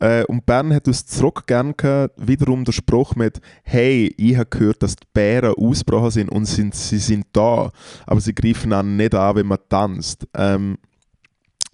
Äh, 0.01 0.25
und 0.27 0.47
Bern 0.47 0.73
hat 0.73 0.87
uns 0.87 1.05
zurück 1.07 1.45
gern 1.47 1.77
gehabt, 1.77 2.15
wiederum 2.17 2.65
der 2.65 2.73
Spruch 2.73 3.17
mit 3.17 3.41
«Hey, 3.65 4.15
ich 4.17 4.37
habe 4.37 4.47
gehört, 4.47 4.83
dass 4.83 4.95
die 4.95 5.07
Bären 5.13 5.55
ausgebrochen 5.55 6.13
sind 6.13 6.29
und 6.29 6.45
sind, 6.45 6.75
sie 6.75 6.99
sind 6.99 7.27
da, 7.33 7.73
aber 8.07 8.21
sie 8.21 8.35
greifen 8.35 8.73
an 8.73 8.97
nicht 8.97 9.15
an, 9.15 9.37
wenn 9.37 9.47
man 9.47 9.59
tanzt». 9.69 10.29
Ähm, 10.35 10.79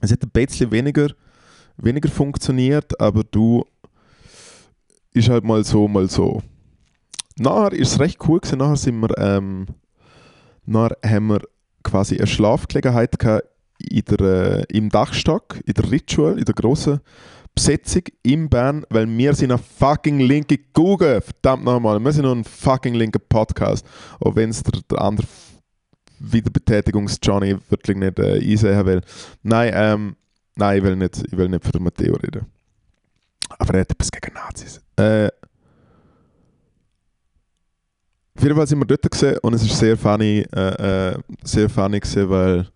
es 0.00 0.10
hat 0.10 0.22
ein 0.22 0.30
bisschen 0.30 0.70
weniger, 0.70 1.08
weniger 1.76 2.08
funktioniert, 2.08 3.00
aber 3.00 3.24
du 3.24 3.64
ist 5.12 5.28
halt 5.28 5.44
mal 5.44 5.64
so, 5.64 5.88
mal 5.88 6.08
so. 6.08 6.42
Nachher 7.36 7.72
ist 7.72 7.92
es 7.92 8.00
recht 8.00 8.18
cool 8.28 8.40
gewesen, 8.40 8.58
nachher 8.58 8.76
sind 8.76 9.00
wir, 9.00 9.16
ähm, 9.18 9.66
nachher 10.66 10.96
haben 11.04 11.28
wir 11.28 11.40
quasi 11.82 12.16
eine 12.16 12.26
Schlafgelegenheit 12.26 13.18
gehabt 13.18 13.48
in 13.78 14.04
der, 14.04 14.20
äh, 14.20 14.76
im 14.76 14.88
Dachstock, 14.88 15.60
in 15.66 15.74
der 15.74 15.90
Ritual, 15.90 16.38
in 16.38 16.44
der 16.44 16.54
grossen 16.54 17.00
Besetzung 17.54 18.02
in 18.22 18.48
Bern, 18.48 18.84
weil 18.90 19.06
wir 19.06 19.34
sind 19.34 19.52
eine 19.52 19.62
fucking 19.62 20.18
linke 20.18 20.58
Google. 20.72 21.20
Verdammt 21.20 21.64
nochmal, 21.64 22.00
wir 22.00 22.12
sind 22.12 22.24
noch 22.24 22.34
ein 22.34 22.44
fucking 22.44 22.94
linker 22.94 23.20
Podcast. 23.20 23.86
Auch 24.20 24.34
wenn 24.34 24.50
es 24.50 24.62
der, 24.62 24.80
der 24.90 25.00
andere 25.00 25.26
Wiederbetätigungs-Johnny 26.18 27.56
wirklich 27.68 27.96
nicht 27.96 28.18
äh, 28.18 28.40
einsehen 28.40 28.86
will. 28.86 29.00
Nein, 29.42 29.72
ähm, 29.74 30.16
nein, 30.56 30.78
ich 30.78 30.84
will 30.84 30.96
nicht, 30.96 31.22
ich 31.26 31.36
will 31.36 31.48
nicht 31.48 31.64
für 31.64 31.80
Matteo 31.80 32.14
reden. 32.16 32.46
Aber 33.58 33.74
er 33.74 33.80
hat 33.80 33.90
etwas 33.90 34.10
gegen 34.10 34.34
Nazis. 34.34 34.80
Äh, 34.96 35.28
auf 38.36 38.42
jeden 38.42 38.56
Fall 38.56 38.66
sind 38.66 38.80
wir 38.80 38.86
dort 38.86 39.10
gesehen 39.10 39.38
und 39.42 39.54
es 39.54 39.62
ist 39.62 39.78
sehr 39.78 39.96
funny, 39.96 40.44
äh, 40.52 41.12
äh, 41.12 41.18
sehr 41.44 41.68
funny 41.70 42.00
gewesen, 42.00 42.28
weil 42.28 42.66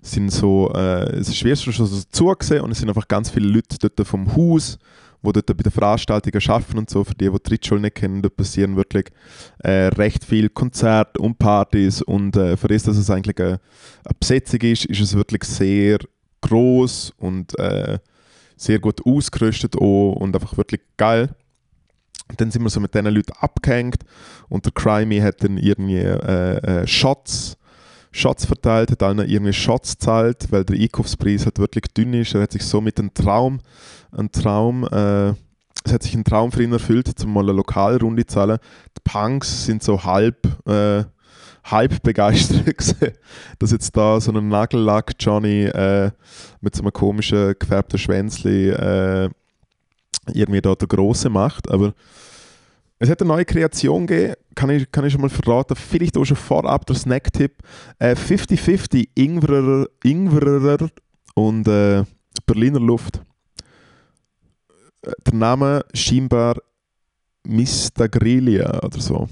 sind 0.00 0.30
so, 0.30 0.72
äh, 0.74 1.10
es 1.16 1.28
ist 1.28 1.36
schwer 1.36 1.56
schon 1.56 1.86
so 1.86 2.02
zugesehen 2.10 2.62
und 2.62 2.72
es 2.72 2.78
sind 2.78 2.88
einfach 2.88 3.06
ganz 3.06 3.30
viele 3.30 3.48
Leute 3.48 3.76
dort 3.78 4.06
vom 4.06 4.34
Haus, 4.34 4.78
die 5.22 5.32
dort 5.32 5.46
bei 5.46 5.54
den 5.54 5.72
Veranstaltungen 5.72 6.42
arbeiten 6.48 6.78
und 6.78 6.90
so, 6.90 7.04
für 7.04 7.14
die, 7.14 7.30
die 7.30 7.38
die 7.44 7.50
Ritschule 7.50 7.80
nicht 7.80 7.96
kennen, 7.96 8.22
da 8.22 8.28
passieren 8.28 8.76
wirklich 8.76 9.06
äh, 9.58 9.88
recht 9.88 10.24
viel 10.24 10.48
Konzerte 10.48 11.20
und 11.20 11.38
Partys 11.38 12.02
und 12.02 12.36
äh, 12.36 12.56
für 12.56 12.68
das, 12.68 12.84
dass 12.84 12.96
es 12.96 13.10
eigentlich 13.10 13.38
eine, 13.38 13.60
eine 14.04 14.16
Besetzung 14.18 14.60
ist, 14.60 14.84
ist 14.86 15.00
es 15.00 15.14
wirklich 15.14 15.44
sehr 15.44 15.98
groß 16.40 17.14
und 17.18 17.58
äh, 17.58 17.98
sehr 18.56 18.78
gut 18.78 19.04
ausgerüstet 19.06 19.76
auch 19.76 20.12
und 20.12 20.34
einfach 20.34 20.56
wirklich 20.56 20.80
geil. 20.96 21.30
Und 22.28 22.40
dann 22.40 22.50
sind 22.50 22.62
wir 22.62 22.70
so 22.70 22.80
mit 22.80 22.94
diesen 22.94 23.06
Leuten 23.06 23.32
abgehängt 23.38 24.04
und 24.48 24.64
der 24.64 24.72
Crimey 24.72 25.20
hat 25.20 25.42
dann 25.42 25.56
irgendwie 25.56 25.96
äh, 25.98 26.82
äh, 26.82 26.86
Shots 26.86 27.56
Schatz 28.10 28.46
verteilt, 28.46 28.90
hat 28.90 29.02
allen 29.02 29.18
irgendwie 29.18 29.52
Schatz 29.52 29.92
gezahlt, 29.92 30.50
weil 30.50 30.64
der 30.64 30.78
Einkaufspreis 30.78 31.44
halt 31.44 31.58
wirklich 31.58 31.84
dünn 31.96 32.14
ist. 32.14 32.34
Er 32.34 32.42
hat 32.42 32.52
sich 32.52 32.64
so 32.64 32.80
mit 32.80 32.98
einem 32.98 33.12
Traum, 33.12 33.60
ein 34.12 34.32
Traum, 34.32 34.84
äh, 34.84 35.30
es 35.84 35.92
hat 35.92 36.02
sich 36.02 36.14
ein 36.14 36.24
Traum 36.24 36.50
für 36.50 36.62
ihn 36.62 36.72
erfüllt, 36.72 37.18
zum 37.18 37.32
mal 37.32 37.42
eine 37.42 37.52
Lokalrunde 37.52 38.26
zu 38.26 38.34
zahlen. 38.34 38.58
Die 38.96 39.10
Punks 39.10 39.64
sind 39.66 39.82
so 39.82 40.02
halb, 40.04 40.46
äh, 40.66 41.04
halb 41.70 42.02
begeistert 42.02 42.96
dass 43.58 43.72
jetzt 43.72 43.96
da 43.96 44.20
so 44.20 44.32
ein 44.32 44.48
Nagellack-Johnny 44.48 45.64
äh, 45.64 46.10
mit 46.60 46.74
so 46.74 46.82
einem 46.82 46.92
komischen 46.92 47.54
gefärbten 47.58 47.98
Schwänzli 47.98 48.70
äh, 48.70 49.30
irgendwie 50.32 50.60
da 50.60 50.74
der 50.74 50.88
Große 50.88 51.30
macht, 51.30 51.70
aber 51.70 51.94
es 52.98 53.08
hat 53.08 53.20
eine 53.20 53.28
neue 53.28 53.44
Kreation 53.44 54.06
gegeben, 54.06 54.34
kann 54.54 54.70
ich, 54.70 54.90
kann 54.90 55.04
ich 55.04 55.12
schon 55.12 55.22
mal 55.22 55.30
verraten. 55.30 55.76
Vielleicht 55.76 56.16
auch 56.16 56.24
schon 56.24 56.36
vorab 56.36 56.84
der 56.86 56.96
Snack-Tipp. 56.96 57.52
50-50 58.00 58.98
äh, 58.98 59.06
Ingwerer, 59.14 59.86
Ingwerer 60.02 60.88
und 61.34 61.68
äh, 61.68 62.02
Berliner 62.44 62.80
Luft. 62.80 63.20
Äh, 65.02 65.12
der 65.24 65.34
Name 65.34 65.84
scheinbar 65.94 66.56
Mistagrilia 67.44 68.82
oder 68.82 69.00
so. 69.00 69.28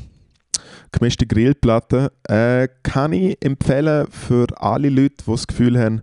Gemischte 0.92 1.26
Grillplatte. 1.26 2.12
Äh, 2.24 2.68
kann 2.82 3.12
ich 3.12 3.36
empfehlen 3.44 4.06
für 4.10 4.46
alle 4.56 4.88
Leute, 4.88 5.16
die 5.26 5.30
das 5.30 5.46
Gefühl 5.46 5.78
haben, 5.78 6.02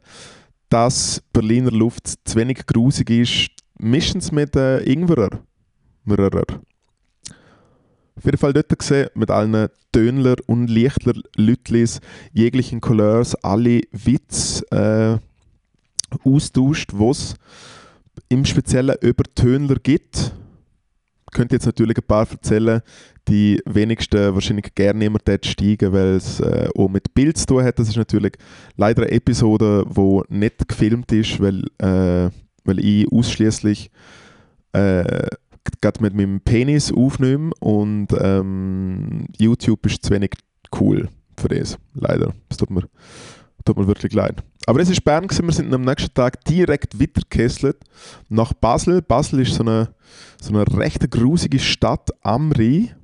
dass 0.70 1.22
Berliner 1.34 1.72
Luft 1.72 2.14
zu 2.26 2.36
wenig 2.36 2.66
grusig 2.66 3.10
ist. 3.10 3.50
Mischen 3.78 4.20
es 4.20 4.32
mit 4.32 4.56
äh, 4.56 4.80
Ingwerer. 4.82 5.40
Auf 8.16 8.26
jeden 8.26 8.38
Fall 8.38 8.54
dort 8.54 8.78
gesehen, 8.78 9.10
mit 9.16 9.32
allen 9.32 9.70
Tönler 9.92 10.36
und 10.48 10.68
Lichtler 10.68 11.14
Lütlis, 11.36 12.00
jeglichen 12.32 12.82
Couleurs, 12.82 13.36
alle 13.44 13.82
Witz 13.92 14.64
äh, 14.72 15.18
austauscht, 16.24 16.92
was 16.94 17.36
im 18.30 18.46
Speziellen 18.46 18.96
über 19.02 19.24
Tönler 19.36 19.76
gibt. 19.76 20.34
Könnte 21.34 21.56
jetzt 21.56 21.66
natürlich 21.66 21.98
ein 21.98 22.08
paar 22.08 22.30
erzählen, 22.30 22.82
die 23.28 23.62
wenigsten 23.66 24.34
wahrscheinlich 24.34 24.74
gerne 24.76 25.06
immer 25.06 25.20
dort 25.24 25.46
steigen, 25.46 25.94
weil 25.94 26.16
es 26.16 26.40
äh, 26.40 26.68
auch 26.76 26.90
mit 26.90 27.14
Bild 27.14 27.38
zu 27.38 27.46
tun 27.46 27.64
hat. 27.64 27.80
Das 27.80 27.90
ist 27.90 27.98
natürlich 27.98 28.34
leider 28.76 29.04
eine 29.04 29.12
Episode, 29.12 29.86
die 29.90 30.22
nicht 30.30 30.68
gefilmt 30.68 31.12
ist, 31.12 31.40
weil, 31.40 31.64
äh, 31.80 32.30
weil 32.64 32.80
ich 32.80 33.12
ausschließlich 33.12 33.92
äh, 34.74 35.28
gerade 35.82 36.02
mit 36.02 36.14
meinem 36.14 36.42
Penis 36.42 36.92
aufnehmen 36.92 37.52
und 37.60 38.08
ähm, 38.20 39.28
YouTube 39.38 39.86
ist 39.86 40.04
zu 40.04 40.12
wenig 40.12 40.32
cool 40.80 41.10
für 41.38 41.48
das, 41.50 41.78
leider. 41.94 42.34
Es 42.50 42.58
tut 42.58 42.70
mir, 42.70 42.84
tut 43.66 43.78
mir 43.78 43.88
wirklich 43.88 44.14
leid. 44.14 44.44
Aber 44.66 44.80
es 44.80 44.90
ist 44.90 45.04
Bern, 45.04 45.28
gewesen. 45.28 45.46
wir 45.46 45.54
sind 45.54 45.74
am 45.74 45.82
nächsten 45.82 46.14
Tag 46.14 46.44
direkt 46.46 47.00
weitergekesselt 47.00 47.78
nach 48.30 48.54
Basel. 48.54 49.02
Basel 49.02 49.42
ist 49.42 49.56
so 49.56 49.64
eine, 49.64 49.90
so 50.42 50.54
eine 50.54 50.66
recht 50.78 51.10
grusige 51.12 51.60
Stadt 51.60 52.10
am 52.22 52.52
Rhein. 52.52 52.96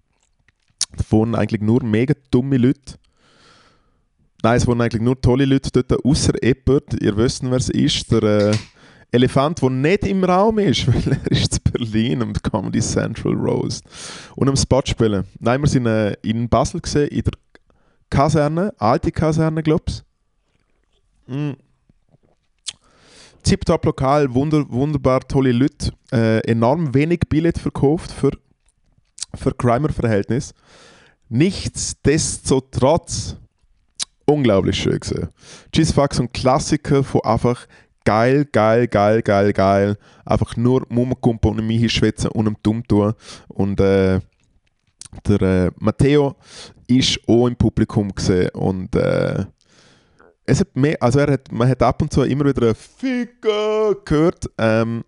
Da 0.96 1.04
wohnen 1.10 1.36
eigentlich 1.36 1.62
nur 1.62 1.84
mega 1.84 2.14
dumme 2.32 2.58
Leute. 2.58 2.96
Nein, 4.42 4.58
es 4.58 4.68
wohnen 4.68 4.82
eigentlich 4.82 5.02
nur 5.02 5.20
tolle 5.20 5.46
Leute 5.46 5.70
dort, 5.72 6.06
außer 6.06 6.42
Eppert. 6.42 7.02
Ihr 7.02 7.16
wisst, 7.18 7.44
wer 7.44 7.58
es 7.58 7.70
ist. 7.70 8.12
Der, 8.12 8.24
äh, 8.24 8.58
Elefant, 9.12 9.62
der 9.62 9.70
nicht 9.72 10.06
im 10.06 10.24
Raum 10.24 10.60
ist, 10.60 10.88
weil 11.08 11.14
er 11.14 11.32
ist 11.32 11.60
in 11.66 11.72
Berlin 11.72 12.22
am 12.22 12.34
Comedy 12.34 12.80
Central 12.80 13.34
Roast 13.34 13.84
und 14.36 14.48
am 14.48 14.56
Spot 14.56 14.84
spielen. 14.86 15.26
Nein, 15.40 15.62
wir 15.62 15.68
sind 15.68 15.88
äh, 15.88 16.14
in 16.22 16.48
Basel 16.48 16.80
gesehen, 16.80 17.08
in 17.08 17.24
der 17.24 17.34
Kaserne, 18.10 18.74
alte 18.78 19.12
Kaserne, 19.12 19.64
glaube 19.64 19.84
ich. 19.88 20.04
Mm. 21.30 21.54
Tip-top 23.44 23.86
Lokal, 23.86 24.34
wunder, 24.34 24.66
wunderbar 24.70 25.20
tolle 25.22 25.52
Leute, 25.52 25.92
äh, 26.12 26.40
enorm 26.40 26.94
wenig 26.94 27.22
Billett 27.30 27.60
verkauft 27.60 28.12
für, 28.12 28.32
für 29.36 29.54
Grimer-Verhältnis. 29.54 30.54
Nichtsdestotrotz 31.30 33.38
unglaublich 34.26 34.78
schön 34.78 35.00
gesehen. 35.00 35.30
Cheese 35.72 35.94
Fuck, 35.94 36.16
so 36.16 36.24
ein 36.24 36.34
Klassiker 36.34 37.04
von 37.04 37.22
einfach 37.24 37.68
geil, 38.04 38.46
geil, 38.52 38.88
geil, 38.88 39.22
geil, 39.22 39.54
geil. 39.54 39.98
Einfach 40.26 40.58
nur 40.58 40.88
Mummenkumpen 40.90 41.52
und 41.52 41.68
mich 41.68 41.94
schwätzen 41.94 42.32
und 42.32 42.48
ihm 42.48 42.58
dumm 42.64 42.84
tun. 42.88 43.14
Und 43.48 43.80
äh, 43.80 44.20
der 45.28 45.42
äh, 45.42 45.70
Matteo 45.78 46.36
ist 46.88 47.20
auch 47.28 47.48
im 47.48 47.56
Publikum 47.56 48.14
gesehen 48.14 48.50
und 48.50 48.96
äh, 48.96 49.46
es 50.50 50.60
hat 50.60 50.76
mehr, 50.76 50.98
also 51.00 51.20
er 51.20 51.34
hat, 51.34 51.52
man 51.52 51.70
hat 51.70 51.82
ab 51.84 52.02
und 52.02 52.12
zu 52.12 52.24
immer 52.24 52.46
wieder 52.46 52.70
ein 52.70 52.76
Ficker 52.76 53.96
gehört, 54.04 54.50
ähm, 54.58 55.04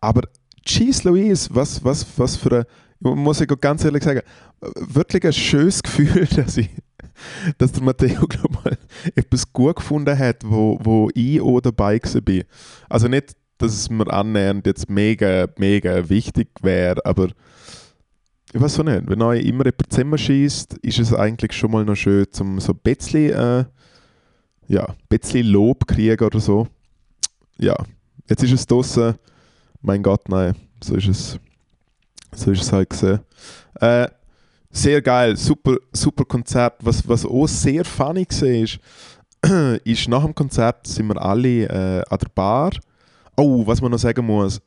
aber 0.00 0.22
Cheese 0.64 1.08
Louise, 1.08 1.48
was, 1.52 1.82
was, 1.84 2.06
was 2.16 2.36
für 2.36 2.60
ein, 2.60 2.64
muss 3.00 3.40
ich 3.40 3.48
ganz 3.60 3.84
ehrlich 3.84 4.04
sagen, 4.04 4.22
wirklich 4.60 5.24
ein 5.24 5.32
schönes 5.32 5.82
Gefühl, 5.82 6.26
dass 6.36 6.56
ich 6.56 6.70
dass 7.58 7.72
der 7.72 7.82
Matteo 7.82 8.26
glaub 8.26 8.64
mal 8.64 8.78
etwas 9.14 9.52
gut 9.52 9.76
gefunden 9.76 10.18
hat, 10.18 10.38
wo, 10.42 10.78
wo 10.82 11.10
ich 11.14 11.40
auch 11.40 11.60
dabei 11.60 12.00
war. 12.00 12.44
Also 12.88 13.08
nicht, 13.08 13.36
dass 13.58 13.74
es 13.74 13.90
mir 13.90 14.10
annähernd 14.10 14.66
jetzt 14.66 14.88
mega, 14.88 15.46
mega 15.58 16.08
wichtig 16.08 16.48
wäre, 16.62 17.04
aber 17.04 17.28
ich 18.52 18.60
weiß 18.60 18.80
auch 18.80 18.84
nicht, 18.84 19.02
wenn 19.06 19.20
euch 19.20 19.44
immer 19.44 19.66
jemand 19.66 19.92
zusammenschießt, 19.92 20.78
ist 20.78 20.98
es 20.98 21.12
eigentlich 21.12 21.52
schon 21.52 21.72
mal 21.72 21.84
noch 21.84 21.94
schön, 21.94 22.26
um 22.40 22.58
so 22.58 22.72
ein 22.72 22.78
bisschen, 22.82 23.32
äh, 23.32 23.64
ja, 24.70 24.84
ein 24.86 24.96
bisschen 25.08 25.48
Lob 25.48 25.86
kriegen 25.88 26.24
oder 26.24 26.38
so. 26.38 26.68
Ja, 27.58 27.74
jetzt 28.28 28.44
ist 28.44 28.52
es 28.52 28.66
draußen, 28.66 29.14
mein 29.82 30.00
Gott, 30.00 30.28
nein, 30.28 30.54
so 30.80 30.94
ist 30.94 31.08
es, 31.08 31.38
so 32.32 32.52
ist 32.52 32.62
es 32.62 32.72
halt 32.72 32.88
gesehen. 32.88 33.18
Äh, 33.80 34.06
sehr 34.70 35.02
geil, 35.02 35.36
super, 35.36 35.76
super 35.92 36.24
Konzert. 36.24 36.76
Was, 36.82 37.06
was 37.08 37.26
auch 37.26 37.48
sehr 37.48 37.84
funny 37.84 38.24
war, 38.30 39.80
ist, 39.84 40.08
nach 40.08 40.24
dem 40.24 40.36
Konzert 40.36 40.86
sind 40.86 41.08
wir 41.08 41.20
alle 41.20 41.64
äh, 41.64 42.04
an 42.08 42.18
der 42.18 42.28
Bar. 42.32 42.70
Oh, 43.36 43.66
was 43.66 43.80
man 43.80 43.90
noch 43.90 43.98
sagen 43.98 44.24
muss, 44.24 44.60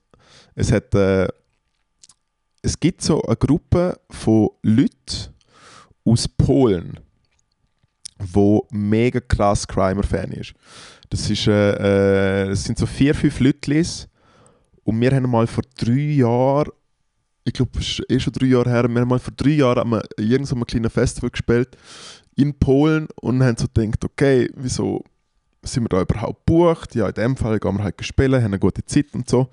es 0.53 0.69
hat, 0.69 0.93
äh, 0.95 1.29
es 2.61 2.77
gibt 2.77 3.01
so 3.01 3.21
eine 3.21 3.37
Gruppe 3.37 3.97
von 4.09 4.49
Leuten 4.63 5.33
aus 6.03 6.27
Polen, 6.27 6.99
wo 8.31 8.67
mega 8.71 9.19
krass 9.19 9.67
Crimer-Fan 9.67 10.31
ist. 10.31 10.53
Das, 11.09 11.29
ist 11.29 11.47
äh, 11.47 12.43
äh, 12.43 12.49
das 12.49 12.63
sind 12.63 12.77
so 12.77 12.85
vier, 12.85 13.13
fünf 13.13 13.39
Leute 13.39 13.85
und 14.83 14.99
wir 14.99 15.11
haben 15.11 15.29
mal 15.29 15.47
vor 15.47 15.63
drei 15.77 16.15
Jahren 16.15 16.71
ich 17.45 17.53
glaube, 17.53 17.71
es 17.79 17.99
ist 17.99 18.09
eh 18.09 18.19
schon 18.19 18.33
drei 18.33 18.45
Jahre 18.47 18.69
her, 18.69 18.87
wir 18.87 19.01
haben 19.01 19.09
mal 19.09 19.19
vor 19.19 19.33
drei 19.35 19.51
Jahren 19.51 19.93
an 19.93 20.01
irgendeinem 20.17 20.65
kleinen 20.65 20.89
Festival 20.89 21.29
gespielt 21.29 21.77
in 22.35 22.57
Polen 22.57 23.07
und 23.21 23.43
haben 23.43 23.57
so 23.57 23.67
gedacht, 23.71 24.03
okay, 24.03 24.49
wieso 24.55 25.03
sind 25.61 25.83
wir 25.83 25.89
da 25.89 26.01
überhaupt 26.01 26.45
gebucht? 26.45 26.95
Ja, 26.95 27.07
in 27.07 27.13
dem 27.13 27.37
Fall 27.37 27.59
gehen 27.59 27.77
wir 27.77 27.83
halt 27.83 28.03
spielen, 28.03 28.41
haben 28.41 28.45
eine 28.45 28.59
gute 28.59 28.85
Zeit 28.85 29.07
und 29.13 29.29
so. 29.29 29.49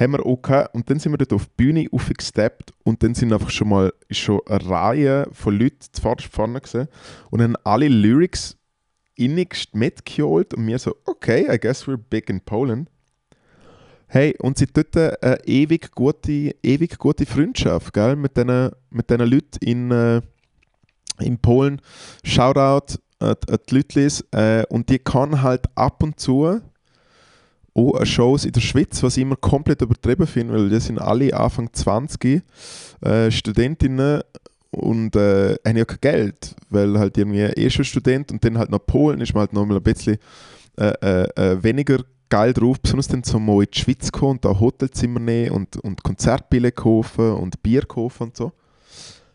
Haben 0.00 0.12
wir 0.12 0.24
auch 0.24 0.40
gehabt. 0.40 0.74
Und 0.74 0.88
dann 0.88 0.98
sind 0.98 1.12
wir 1.12 1.18
dort 1.18 1.34
auf 1.34 1.44
die 1.44 1.52
Bühne 1.56 1.86
aufgesteppt 1.92 2.72
und 2.84 3.02
dann 3.02 3.14
sind 3.14 3.32
einfach 3.32 3.50
schon 3.50 3.68
mal 3.68 3.92
schon 4.10 4.40
eine 4.46 4.68
Reihe 4.68 5.28
von 5.32 5.58
Leuten 5.58 6.18
vorne 6.30 6.60
gesehen 6.60 6.88
und 7.30 7.42
haben 7.42 7.56
alle 7.64 7.88
Lyrics 7.88 8.56
innigst 9.14 9.74
mitgeholt 9.74 10.54
und 10.54 10.64
mir 10.64 10.78
so, 10.78 10.96
okay, 11.04 11.46
I 11.52 11.58
guess 11.58 11.86
we're 11.86 11.98
big 11.98 12.30
in 12.30 12.40
Poland. 12.40 12.88
Hey, 14.06 14.34
und 14.40 14.58
sie 14.58 14.66
dort 14.66 14.96
eine 14.96 15.38
ewig 15.44 15.92
gute, 15.92 16.56
ewig 16.62 16.98
gute 16.98 17.26
Freundschaft 17.26 17.92
gell? 17.92 18.16
mit 18.16 18.36
diesen 18.36 18.70
mit 18.88 19.10
den 19.10 19.20
Leuten 19.20 19.58
in, 19.60 19.90
äh, 19.90 20.22
in 21.20 21.38
Polen. 21.38 21.80
Shoutout 22.24 22.96
an 23.20 23.36
die 23.68 23.74
Leute. 23.74 24.08
Äh, 24.32 24.64
und 24.68 24.88
die 24.88 24.98
kann 24.98 25.42
halt 25.42 25.66
ab 25.76 26.02
und 26.02 26.18
zu 26.18 26.60
auch 27.74 28.04
Shows 28.04 28.44
in 28.44 28.52
der 28.52 28.60
Schweiz, 28.60 29.02
was 29.02 29.16
ich 29.16 29.22
immer 29.22 29.36
komplett 29.36 29.82
übertrieben 29.82 30.26
finde, 30.26 30.54
weil 30.54 30.68
die 30.68 30.80
sind 30.80 30.98
alle 30.98 31.34
Anfang 31.34 31.72
20 31.72 32.42
äh, 33.00 33.30
Studentinnen 33.30 34.22
und 34.70 35.16
äh, 35.16 35.56
haben 35.66 35.76
ja 35.76 35.84
kein 35.84 35.98
Geld, 36.00 36.54
weil 36.68 36.98
halt 36.98 37.18
irgendwie 37.18 37.40
eh 37.40 37.70
schon 37.70 37.84
Student 37.84 38.32
und 38.32 38.44
dann 38.44 38.58
halt 38.58 38.70
nach 38.70 38.84
Polen 38.84 39.20
ist 39.20 39.34
man 39.34 39.42
halt 39.42 39.52
noch 39.52 39.66
mal 39.66 39.76
ein 39.76 39.82
bisschen 39.82 40.18
äh, 40.78 40.92
äh, 41.02 41.28
äh 41.34 41.62
weniger 41.62 41.98
geil 42.28 42.52
drauf, 42.52 42.80
besonders 42.80 43.08
dann 43.08 43.24
so 43.24 43.38
mal 43.38 43.62
in 43.62 43.68
die 43.72 43.78
Schweiz 43.78 44.10
kommen 44.10 44.32
und 44.32 44.44
da 44.44 44.58
Hotelzimmer 44.58 45.20
nehmen 45.20 45.50
und, 45.50 45.76
und 45.78 46.02
Konzertbillett 46.02 46.76
kaufen 46.76 47.32
und 47.32 47.62
Bier 47.62 47.82
kaufen 47.82 48.24
und 48.24 48.36
so. 48.36 48.52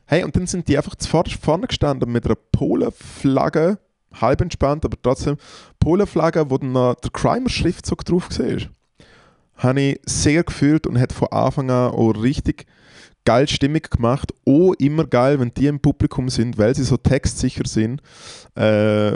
Hey, 0.08 0.24
und 0.24 0.36
dann 0.36 0.48
sind 0.48 0.68
die 0.68 0.78
einfach 0.78 0.96
vorne 1.42 1.68
gestanden 1.68 2.12
mit 2.12 2.26
einer 2.26 2.36
Polenflagge, 2.36 3.80
halb 4.22 4.42
entspannt, 4.42 4.86
aber 4.86 4.98
trotzdem 5.02 5.38
Polenflagge, 5.80 6.50
wo 6.50 6.58
dann 6.58 6.72
noch 6.72 6.96
der 6.96 7.12
Crimer-Schriftzug 7.12 8.06
drauf 8.06 8.30
war. 8.40 8.58
Habe 9.58 9.82
ich 9.82 10.02
sehr 10.06 10.44
gefühlt 10.44 10.88
und 10.88 11.00
hat 11.00 11.14
von 11.14 11.30
Anfang 11.30 11.70
an 11.70 11.92
auch 11.92 12.12
richtig 12.12 12.66
geil 13.26 13.48
Stimmung 13.48 13.82
gemacht. 13.82 14.34
Auch 14.46 14.74
immer 14.74 15.06
geil, 15.06 15.40
wenn 15.40 15.54
die 15.54 15.68
im 15.68 15.80
Publikum 15.80 16.30
sind, 16.30 16.58
weil 16.58 16.76
sie 16.76 16.84
so 16.84 16.98
textsicher 16.98 17.66
sind. 17.66 18.02
Äh, 18.56 19.16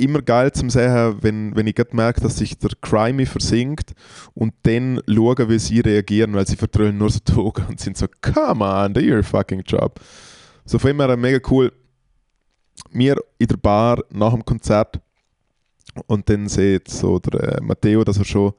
immer 0.00 0.22
geil 0.22 0.50
zu 0.52 0.68
sehen, 0.70 1.16
wenn, 1.20 1.54
wenn 1.54 1.66
ich 1.66 1.76
merke, 1.92 2.22
dass 2.22 2.38
sich 2.38 2.58
der 2.58 2.70
Crime 2.80 3.26
versinkt 3.26 3.92
und 4.34 4.54
dann 4.62 5.00
schauen, 5.06 5.48
wie 5.48 5.58
sie 5.58 5.80
reagieren, 5.80 6.32
weil 6.32 6.46
sie 6.46 6.56
vertrölen 6.56 6.96
nur 6.96 7.10
so 7.10 7.20
Augen 7.36 7.66
und 7.68 7.80
sind 7.80 7.98
so, 7.98 8.06
come 8.22 8.64
on, 8.64 8.94
do 8.94 9.00
your 9.00 9.22
fucking 9.22 9.62
job. 9.66 10.00
So 10.64 10.78
von 10.78 10.90
immer 10.90 11.14
mega 11.16 11.38
cool. 11.50 11.72
Wir 12.90 13.16
in 13.38 13.46
der 13.46 13.56
Bar 13.56 14.02
nach 14.10 14.32
dem 14.32 14.44
Konzert. 14.44 15.00
Und 16.06 16.28
dann 16.28 16.48
sieht 16.48 16.88
so 16.88 17.18
der 17.18 17.58
äh, 17.58 17.60
Matteo, 17.60 18.04
dass 18.04 18.18
er 18.18 18.24
schon 18.24 18.52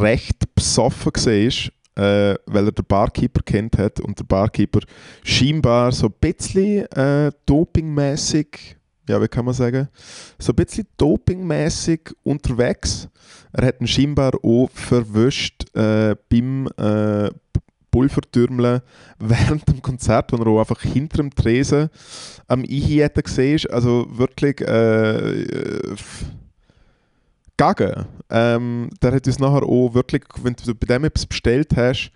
recht 0.00 0.54
besoffen 0.54 1.12
war, 1.12 2.04
äh, 2.04 2.38
weil 2.46 2.66
er 2.66 2.72
den 2.72 2.84
Barkeeper 2.86 3.42
kennt 3.42 3.78
hat. 3.78 4.00
Und 4.00 4.18
der 4.18 4.24
Barkeeper 4.24 4.80
scheinbar 5.24 5.92
so 5.92 6.06
ein 6.06 6.14
bisschen 6.20 6.86
äh, 6.92 7.32
dopingmäßig 7.46 8.76
ja, 9.08 9.20
wie 9.20 9.28
kann 9.28 9.44
man 9.44 9.54
sagen, 9.54 9.88
so 10.38 10.52
ein 10.52 10.56
bisschen 10.56 10.86
dopingmäßig 10.96 12.14
unterwegs. 12.22 13.08
Er 13.52 13.66
hat 13.66 13.80
ihn 13.80 13.86
scheinbar 13.86 14.32
auch 14.42 14.70
verwischt 14.72 15.64
äh, 15.76 16.16
beim 16.30 16.68
äh, 16.78 17.30
Pulvertürmeln 17.92 18.80
während 19.20 19.68
dem 19.68 19.80
Konzert, 19.80 20.32
wo 20.32 20.36
er 20.36 20.46
auch 20.48 20.58
einfach 20.58 20.82
hinter 20.82 21.18
dem 21.18 21.32
Tresen 21.32 21.90
am 22.48 22.62
Einhieten 22.62 23.22
gesehen 23.22 23.60
Also 23.70 24.08
wirklich 24.10 24.60
äh, 24.62 25.94
gaga. 27.56 28.06
Ähm, 28.28 28.90
der 29.00 29.12
hat 29.12 29.26
uns 29.26 29.38
nachher 29.38 29.62
auch 29.62 29.94
wirklich, 29.94 30.24
wenn 30.42 30.54
du 30.54 30.74
bei 30.74 30.86
dem 30.86 31.04
etwas 31.04 31.26
bestellt 31.26 31.76
hast, 31.76 32.10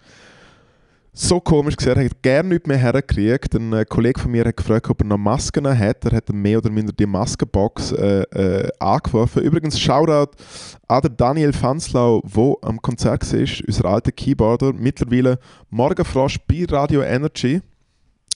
so 1.18 1.40
komisch 1.40 1.76
gesehen, 1.76 1.96
er 1.96 2.04
hat 2.04 2.22
gerne 2.22 2.50
nicht 2.50 2.66
mehr 2.66 2.76
hergekriegt. 2.76 3.54
Ein 3.54 3.72
äh, 3.72 3.86
Kollege 3.86 4.20
von 4.20 4.30
mir 4.30 4.44
hat 4.44 4.56
gefragt, 4.56 4.90
ob 4.90 5.00
er 5.00 5.06
noch 5.06 5.16
Masken 5.16 5.66
hat. 5.66 6.04
Er 6.04 6.16
hat 6.16 6.28
mehr 6.28 6.58
oder 6.58 6.70
minder 6.70 6.92
die 6.92 7.06
Maskenbox 7.06 7.92
äh, 7.92 8.22
äh, 8.22 8.70
angeworfen. 8.78 9.42
Übrigens, 9.42 9.80
Shoutout 9.80 10.32
an 10.86 11.00
den 11.00 11.16
Daniel 11.16 11.52
Fanslau, 11.54 12.22
der 12.22 12.56
am 12.68 12.82
Konzert 12.82 13.32
war, 13.32 13.66
unser 13.66 13.84
alter 13.86 14.12
Keyboarder. 14.12 14.74
Mittlerweile 14.74 15.38
Morgenfrosch 15.70 16.38
bei 16.46 16.66
Radio 16.68 17.02
Energy. 17.02 17.62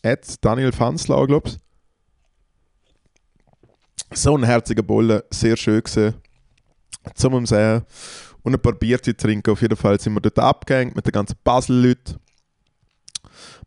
At 0.03 0.43
Daniel 0.43 0.73
Fanslau, 0.73 1.27
glaube 1.27 1.51
ich. 1.51 1.59
So 4.12 4.37
ein 4.37 4.45
herziger 4.45 4.83
Bolle, 4.83 5.25
sehr 5.31 5.57
schön 5.57 5.83
gesehen. 5.83 6.14
Zum 7.14 7.45
Sehen 7.45 7.83
und 8.43 8.55
ein 8.55 8.61
paar 8.61 8.73
Bier 8.73 9.03
zu 9.03 9.14
trinken. 9.14 9.51
Auf 9.51 9.61
jeden 9.61 9.77
Fall 9.77 10.01
sind 10.01 10.14
wir 10.14 10.21
dort 10.21 10.38
abgehängt 10.38 10.97
mit 10.97 11.05
den 11.07 11.12
ganzen 11.12 11.37
Basel-Leuten. 11.45 12.19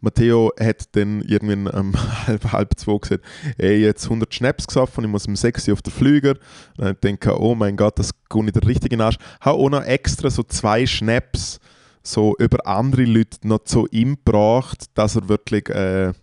Matteo 0.03 0.51
hat 0.59 0.95
dann 0.97 1.21
irgendwann 1.21 1.67
um 1.67 1.93
halb, 2.27 2.51
halb 2.51 2.77
zwei 2.77 2.97
gesagt, 2.97 3.23
ey, 3.57 3.77
jetzt 3.77 4.03
100 4.03 4.33
Schnaps 4.33 4.67
gesoffen, 4.67 5.05
ich 5.05 5.09
muss 5.09 5.27
um 5.27 5.35
6 5.35 5.67
Uhr 5.67 5.73
auf 5.73 5.81
den 5.81 5.93
Flüger. 5.93 6.31
Und 6.77 6.85
dann 6.85 6.97
denke 7.01 7.31
ich, 7.31 7.35
oh 7.37 7.55
mein 7.55 7.77
Gott, 7.77 7.97
das 7.97 8.11
geht 8.29 8.43
nicht 8.43 8.55
der 8.55 8.67
richtige 8.67 9.01
Arsch. 9.01 9.17
Habe 9.39 9.57
auch 9.57 9.69
noch 9.69 9.83
extra 9.83 10.29
so 10.29 10.43
zwei 10.43 10.85
Schnaps 10.85 11.59
so 12.03 12.35
über 12.37 12.67
andere 12.67 13.05
Leute 13.05 13.47
noch 13.47 13.63
zu 13.63 13.87
ihm 13.91 14.17
gebracht, 14.23 14.85
dass 14.93 15.15
er 15.15 15.29
wirklich... 15.29 15.69
Äh, 15.69 16.13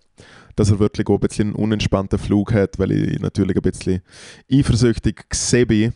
dass 0.56 0.70
er 0.70 0.78
wirklich 0.78 1.06
auch 1.06 1.14
ein 1.14 1.20
bisschen 1.20 1.48
einen 1.48 1.56
unentspannten 1.56 2.18
Flug 2.18 2.52
hat, 2.52 2.78
weil 2.78 2.90
ich 2.90 3.18
natürlich 3.18 3.56
ein 3.56 3.62
bisschen 3.62 4.02
eifersüchtig 4.52 5.30
gesehen 5.30 5.68
bin. 5.68 5.94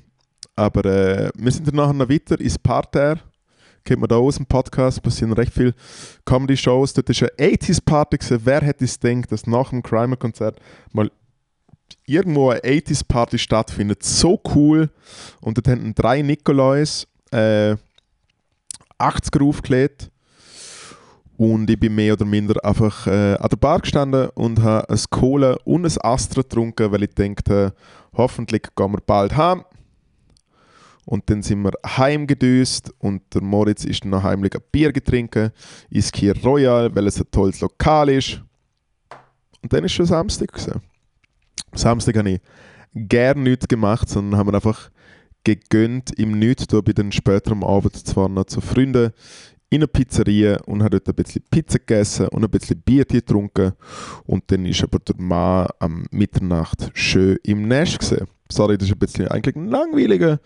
Aber 0.56 0.84
äh, 0.86 1.30
wir 1.36 1.52
sind 1.52 1.68
dann 1.68 1.74
nachher 1.74 1.92
noch 1.92 2.08
weiter 2.08 2.40
ins 2.40 2.58
Parterre 2.58 3.20
kennt 3.84 4.00
man 4.00 4.08
da 4.08 4.16
aus 4.16 4.36
dem 4.36 4.46
Podcast, 4.46 5.02
passieren 5.02 5.32
recht 5.32 5.52
viele 5.52 5.74
Comedy-Shows. 6.24 6.94
Dort 6.94 7.08
war 7.08 7.28
eine 7.38 7.52
80s-Party. 7.52 8.18
Wer 8.44 8.62
hätte 8.62 8.84
es 8.84 8.98
gedacht, 8.98 9.30
dass 9.30 9.46
nach 9.46 9.70
dem 9.70 9.82
Crimer-Konzert 9.82 10.58
mal 10.92 11.10
irgendwo 12.06 12.50
eine 12.50 12.60
80s-Party 12.60 13.38
stattfindet? 13.38 14.02
So 14.02 14.40
cool. 14.54 14.90
Und 15.40 15.58
dort 15.58 15.68
haben 15.68 15.94
drei 15.94 16.22
Nikolais 16.22 17.06
äh, 17.30 17.76
80er 18.98 19.48
aufgelegt. 19.48 20.10
Und 21.36 21.68
ich 21.68 21.78
bin 21.78 21.94
mehr 21.94 22.12
oder 22.12 22.24
minder 22.24 22.64
einfach 22.64 23.08
äh, 23.08 23.34
an 23.34 23.48
der 23.50 23.56
Bar 23.56 23.80
gestanden 23.80 24.28
und 24.34 24.62
habe 24.62 24.88
ein 24.88 25.00
Cola 25.10 25.56
und 25.64 25.84
ein 25.84 25.92
Astra 26.00 26.42
getrunken, 26.42 26.92
weil 26.92 27.02
ich 27.02 27.14
dachte, 27.14 27.74
hoffentlich 28.16 28.62
gehen 28.76 28.92
wir 28.92 29.00
bald 29.04 29.36
heim. 29.36 29.64
Und 31.06 31.28
dann 31.28 31.42
sind 31.42 31.62
wir 31.62 31.72
heimgedüst 31.86 32.92
und 32.98 33.22
der 33.34 33.42
Moritz 33.42 33.84
ist 33.84 34.04
dann 34.04 34.10
noch 34.10 34.22
heimlich 34.22 34.54
ein 34.54 34.62
Bier 34.72 34.92
getrinken, 34.92 35.50
ins 35.90 36.10
Kier 36.10 36.34
Royal, 36.42 36.94
weil 36.94 37.06
es 37.06 37.20
ein 37.20 37.30
tolles 37.30 37.60
Lokal 37.60 38.08
ist. 38.08 38.42
Und 39.62 39.72
dann 39.72 39.84
ist 39.84 39.92
schon 39.92 40.06
Samstag 40.06 40.52
gewesen. 40.52 40.80
Samstag 41.74 42.16
habe 42.16 42.30
ich 42.30 42.40
gerne 42.94 43.40
nichts 43.40 43.68
gemacht, 43.68 44.08
sondern 44.08 44.38
haben 44.38 44.48
wir 44.48 44.54
einfach 44.54 44.90
gegönnt 45.44 46.18
im 46.18 46.38
Nichts 46.38 46.66
bei 46.66 46.92
den 46.92 47.12
späteren 47.12 47.62
Abend 47.62 47.94
zwar 48.06 48.28
noch 48.28 48.44
zu 48.44 48.60
Freunden 48.60 49.12
in 49.70 49.80
eine 49.80 49.88
Pizzeria 49.88 50.58
und 50.66 50.82
habe 50.82 51.00
dort 51.00 51.08
ein 51.08 51.22
bisschen 51.22 51.42
Pizza 51.50 51.78
gegessen 51.78 52.28
und 52.28 52.44
ein 52.44 52.50
bisschen 52.50 52.80
Bier 52.80 53.04
getrunken. 53.04 53.72
Und 54.24 54.44
dann 54.50 54.64
ist 54.66 54.82
aber 54.82 55.00
der 55.00 55.16
Mann 55.18 55.66
am 55.80 56.06
Mitternacht 56.10 56.90
schön 56.94 57.38
im 57.42 57.66
Nest 57.66 57.98
gesehen. 57.98 58.26
Sorry, 58.50 58.76
das 58.76 58.88
ist 58.88 58.94
ein 58.94 58.98
bisschen 58.98 59.28
eigentlich 59.28 59.56
ein 59.56 59.68
langweiliger 59.68 60.38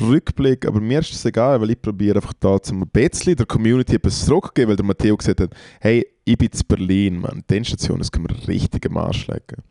Rückblick, 0.00 0.66
aber 0.66 0.80
mir 0.80 1.00
ist 1.00 1.12
es 1.12 1.24
egal, 1.24 1.60
weil 1.60 1.70
ich 1.70 1.80
probiere 1.80 2.16
einfach 2.16 2.32
da 2.40 2.60
zum 2.60 2.88
bisschen 2.88 3.36
der 3.36 3.46
Community 3.46 3.96
etwas 3.96 4.24
zurückzugeben, 4.24 4.70
weil 4.70 4.76
der 4.76 4.86
Matteo 4.86 5.16
gesagt 5.16 5.40
hat, 5.40 5.54
hey, 5.80 6.06
ich 6.24 6.38
bin 6.38 6.50
zu 6.50 6.64
Berlin, 6.64 7.20
Mann, 7.20 7.44
die 7.48 7.64
Station, 7.64 7.98
das 7.98 8.10
können 8.10 8.28
wir 8.28 8.48
richtig 8.48 8.86
am 8.86 8.96
Arsch 8.96 9.26
legen. 9.26 9.62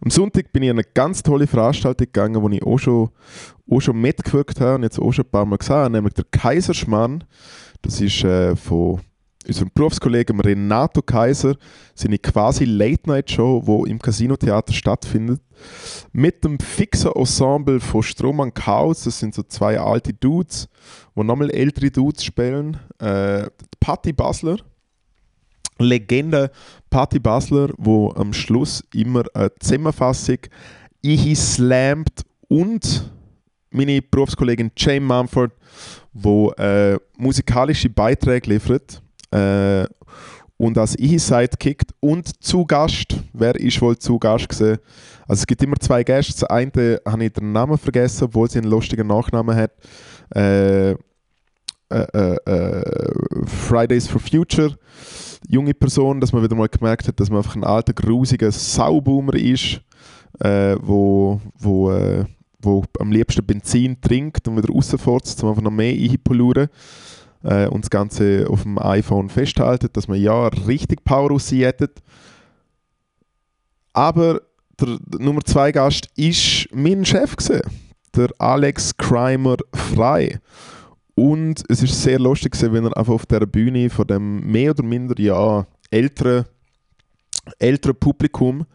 Am 0.00 0.10
Sonntag 0.10 0.52
bin 0.52 0.62
ich 0.62 0.70
an 0.70 0.76
eine 0.76 0.86
ganz 0.94 1.22
tolle 1.22 1.46
Veranstaltung 1.46 2.06
gegangen, 2.06 2.40
wo 2.40 2.48
ich 2.48 2.62
auch 2.62 2.78
schon, 2.78 3.10
auch 3.70 3.80
schon 3.80 4.00
mitgewirkt 4.00 4.60
habe 4.60 4.76
und 4.76 4.82
jetzt 4.84 4.98
auch 4.98 5.12
schon 5.12 5.24
ein 5.24 5.30
paar 5.30 5.44
Mal 5.44 5.56
gesehen 5.56 5.76
habe, 5.76 5.90
nämlich 5.90 6.14
der 6.14 6.24
Kaiserschmann. 6.30 7.24
Das 7.82 8.00
ist 8.00 8.22
äh, 8.22 8.54
von 8.54 9.00
unserem 9.46 9.70
Berufskollegen 9.74 10.40
Renato 10.40 11.00
Kaiser, 11.00 11.56
seine 11.94 12.18
quasi 12.18 12.64
Late-Night-Show, 12.64 13.84
die 13.84 13.90
im 13.90 13.98
Casino-Theater 13.98 14.72
stattfindet, 14.72 15.40
mit 16.12 16.44
dem 16.44 16.58
fixen 16.58 17.12
Ensemble 17.12 17.80
von 17.80 18.02
Strohmann 18.02 18.52
Chaos. 18.52 19.04
Das 19.04 19.18
sind 19.18 19.34
so 19.34 19.42
zwei 19.42 19.78
alte 19.78 20.12
Dudes, 20.12 20.68
die 21.16 21.24
nochmal 21.24 21.50
ältere 21.50 21.90
Dudes 21.90 22.24
spielen. 22.24 22.78
Äh, 22.98 23.48
Patti 23.80 24.12
Basler, 24.12 24.58
Legende 25.78 26.50
Patti 26.90 27.20
Basler, 27.20 27.70
wo 27.78 28.10
am 28.12 28.32
Schluss 28.32 28.82
immer 28.92 29.24
eine 29.34 29.54
Zusammenfassung 29.60 30.38
ich 31.00 31.38
slammt 31.38 32.24
und 32.48 33.12
meine 33.70 34.02
Berufskollegin 34.02 34.72
Jane 34.76 35.00
Mumford, 35.00 35.52
wo 36.12 36.50
äh, 36.52 36.98
musikalische 37.16 37.88
Beiträge 37.88 38.50
liefert 38.50 39.00
äh, 39.30 39.86
und 40.56 40.76
als 40.76 40.98
ich 40.98 41.22
Sidekick 41.22 41.84
und 42.00 42.42
zu 42.42 42.66
Gast, 42.66 43.16
wer 43.32 43.54
ist 43.54 43.80
wohl 43.80 43.96
zu 43.96 44.18
Gast 44.18 44.48
gesehen? 44.48 44.78
Also 45.28 45.40
es 45.40 45.46
gibt 45.46 45.62
immer 45.62 45.76
zwei 45.76 46.02
Gäste. 46.02 46.40
Der 46.40 46.50
eine 46.50 47.00
habe 47.06 47.24
ich 47.24 47.32
den 47.32 47.52
Namen 47.52 47.78
vergessen, 47.78 48.24
obwohl 48.24 48.50
sie 48.50 48.58
einen 48.58 48.70
lustigen 48.70 49.06
Nachnamen 49.06 49.54
hat. 49.54 49.70
Äh, 50.34 50.90
äh, 50.90 50.96
äh, 51.90 52.36
äh 52.44 52.82
Fridays 53.46 54.08
for 54.08 54.20
Future 54.20 54.76
junge 55.46 55.74
Person, 55.74 56.20
dass 56.20 56.32
man 56.32 56.42
wieder 56.42 56.56
mal 56.56 56.68
gemerkt 56.68 57.08
hat, 57.08 57.20
dass 57.20 57.30
man 57.30 57.38
einfach 57.38 57.56
ein 57.56 57.64
alter, 57.64 57.92
grusiger 57.92 58.50
Sauboomer 58.50 59.34
ist, 59.34 59.80
äh, 60.40 60.76
wo, 60.80 61.40
wo, 61.58 61.90
äh, 61.90 62.24
wo 62.60 62.84
am 62.98 63.12
liebsten 63.12 63.44
Benzin 63.44 64.00
trinkt 64.00 64.48
und 64.48 64.56
wieder 64.56 64.72
rausfährt, 64.72 65.42
um 65.42 65.48
einfach 65.48 65.62
noch 65.62 65.70
mehr 65.70 65.94
einpolluren 65.94 66.68
äh, 67.42 67.66
und 67.66 67.84
das 67.84 67.90
Ganze 67.90 68.46
auf 68.48 68.62
dem 68.62 68.78
iPhone 68.78 69.28
festhalten, 69.28 69.88
dass 69.92 70.08
man 70.08 70.20
ja 70.20 70.48
richtig 70.48 71.04
Power 71.04 71.38
hätte. 71.38 71.90
Aber 73.92 74.42
der, 74.80 74.98
Nummer 75.18 75.42
zwei 75.44 75.72
Gast 75.72 76.08
ist 76.16 76.68
mein 76.72 77.04
Chef 77.04 77.36
gewesen, 77.36 77.62
der 78.14 78.28
Alex 78.38 78.96
Crimer 78.96 79.56
Frei. 79.72 80.38
Und 81.14 81.64
es 81.68 81.82
ist 81.82 82.00
sehr 82.00 82.20
lustig 82.20 82.52
gewesen, 82.52 82.72
wenn 82.72 82.84
er 82.84 82.96
einfach 82.96 83.14
auf 83.14 83.26
der 83.26 83.44
Bühne 83.46 83.90
von 83.90 84.06
dem 84.06 84.40
mehr 84.50 84.70
oder 84.70 84.84
minder 84.84 85.20
ja 85.20 85.66
älteren, 85.90 86.44
älteren 87.58 87.96
Publikum 87.96 88.66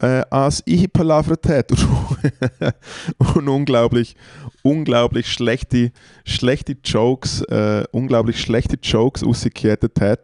äh, 0.00 0.22
als 0.30 0.62
ich 0.66 0.92
palavert 0.92 1.48
hat 1.48 1.72
und, 3.34 3.48
unglaublich, 3.48 4.16
unglaublich 4.62 5.30
schlechte, 5.30 5.92
schlechte 6.24 6.76
Jokes, 6.84 7.42
äh, 7.42 7.84
unglaublich 7.92 8.40
schlechte 8.40 8.76
Jokes 8.82 9.22
ausgekettet 9.22 10.00
hat, 10.00 10.20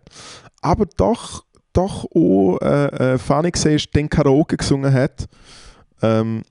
aber 0.63 0.87
doch, 0.97 1.45
doch 1.73 2.05
auch 2.15 2.59
äh, 2.63 3.15
äh, 3.15 3.19
funny 3.19 3.51
gesehen, 3.51 3.81
den 3.95 4.09
Karaoke 4.09 4.57
gesungen 4.57 4.93
hat. 4.93 5.27
Ähm, 6.03 6.43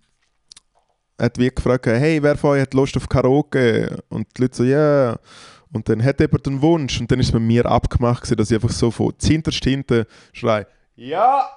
hat 1.19 1.37
wie 1.37 1.49
gefragt, 1.49 1.87
hey, 1.87 2.21
wer 2.21 2.35
von 2.35 2.51
euch 2.51 2.61
hat 2.61 2.73
Lust 2.73 2.97
auf 2.97 3.07
Karaoke? 3.07 4.03
Und 4.09 4.27
die 4.37 4.41
Leute 4.41 4.55
so, 4.55 4.63
ja. 4.63 4.77
Yeah. 4.77 5.19
Und 5.71 5.89
dann 5.89 6.03
hat 6.03 6.21
jemand 6.21 6.47
einen 6.47 6.61
Wunsch 6.61 7.01
und 7.01 7.11
dann 7.11 7.19
ist 7.19 7.27
es 7.27 7.33
mit 7.33 7.43
mir 7.43 7.65
abgemacht, 7.65 8.39
dass 8.39 8.49
ich 8.49 8.55
einfach 8.55 8.71
so 8.71 8.91
von 8.91 9.13
hinterst 9.21 9.63
hinten 9.63 10.05
schreie, 10.31 10.67
ja! 10.95 11.49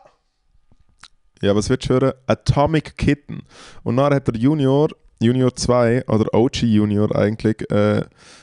Ja, 1.41 1.55
was 1.55 1.71
willst 1.71 1.89
du 1.89 1.95
hören? 1.95 2.13
Atomic 2.27 2.97
Kitten. 2.97 3.43
Und 3.85 3.97
dann 3.97 4.13
hat 4.13 4.27
der 4.27 4.35
Junior, 4.35 4.89
Junior 5.21 5.55
2, 5.55 6.07
oder 6.09 6.35
OG 6.35 6.63
Junior 6.63 7.15
eigentlich, 7.15 7.71
äh, 7.71 8.03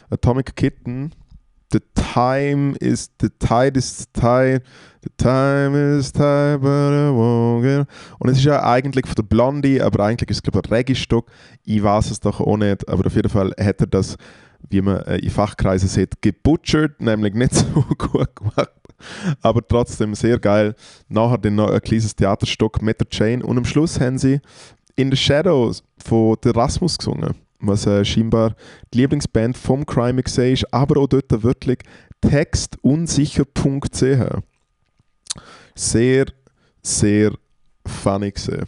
Atomic 0.10 0.56
Kitten, 0.56 1.12
The 1.72 1.82
time 1.96 2.78
is, 2.80 3.10
the 3.20 3.30
tide 3.30 3.76
is 3.76 3.98
the 3.98 4.06
tide, 4.14 4.62
the 5.02 5.10
time 5.18 5.76
is 5.76 6.12
tide, 6.12 6.60
but 6.62 6.94
I 6.94 7.10
won't 7.10 7.88
Und 8.20 8.30
es 8.30 8.38
ist 8.38 8.46
ja 8.46 8.64
eigentlich 8.64 9.06
von 9.06 9.16
der 9.16 9.24
Blondie, 9.24 9.82
aber 9.82 10.06
eigentlich 10.06 10.30
ist 10.30 10.38
es 10.38 10.44
glaube 10.44 10.62
ich 10.64 10.72
ein 10.72 10.74
Reggae-Stück. 10.74 11.26
Ich 11.66 11.84
weiß 11.84 12.12
es 12.12 12.20
doch 12.20 12.40
auch 12.40 12.56
nicht, 12.56 12.88
aber 12.88 13.06
auf 13.08 13.16
jeden 13.16 13.30
Fall 13.30 13.52
hat 13.60 13.82
er 13.82 13.88
das, 13.88 14.16
wie 14.70 14.82
man 14.82 15.02
äh, 15.02 15.18
in 15.18 15.32
Fachkreisen 15.32 15.90
sieht, 15.90 16.22
gebutchert, 16.22 17.02
nämlich 17.02 17.34
nicht 17.34 17.56
so 17.56 17.84
gut 17.98 18.36
gemacht. 18.36 18.72
Aber 19.42 19.66
trotzdem 19.68 20.16
sehr 20.16 20.40
geil. 20.40 20.76
Nachher 21.08 21.38
dann 21.38 21.56
noch 21.56 21.70
ein 21.70 21.82
kleines 21.82 22.16
Theaterstück 22.16 22.82
mit 22.82 23.00
der 23.00 23.10
Chain 23.10 23.42
und 23.42 23.58
am 23.58 23.66
Schluss 23.66 24.00
haben 24.00 24.18
sie 24.18 24.40
In 24.96 25.12
the 25.12 25.18
Shadows 25.18 25.84
von 25.98 26.38
der 26.44 26.56
Rasmus 26.56 26.98
gesungen 26.98 27.36
was 27.68 27.86
äh, 27.86 28.06
scheinbar 28.06 28.56
die 28.94 29.00
Lieblingsband 29.00 29.58
vom 29.58 29.86
Crime 29.86 30.22
ist, 30.22 30.74
aber 30.74 31.00
auch 31.00 31.08
dort 31.08 31.44
wirklich 31.44 31.80
textunsicher.ch. 32.22 34.42
Sehr, 35.76 36.26
sehr 36.82 37.32
funny 37.86 38.32
gesehen. 38.32 38.66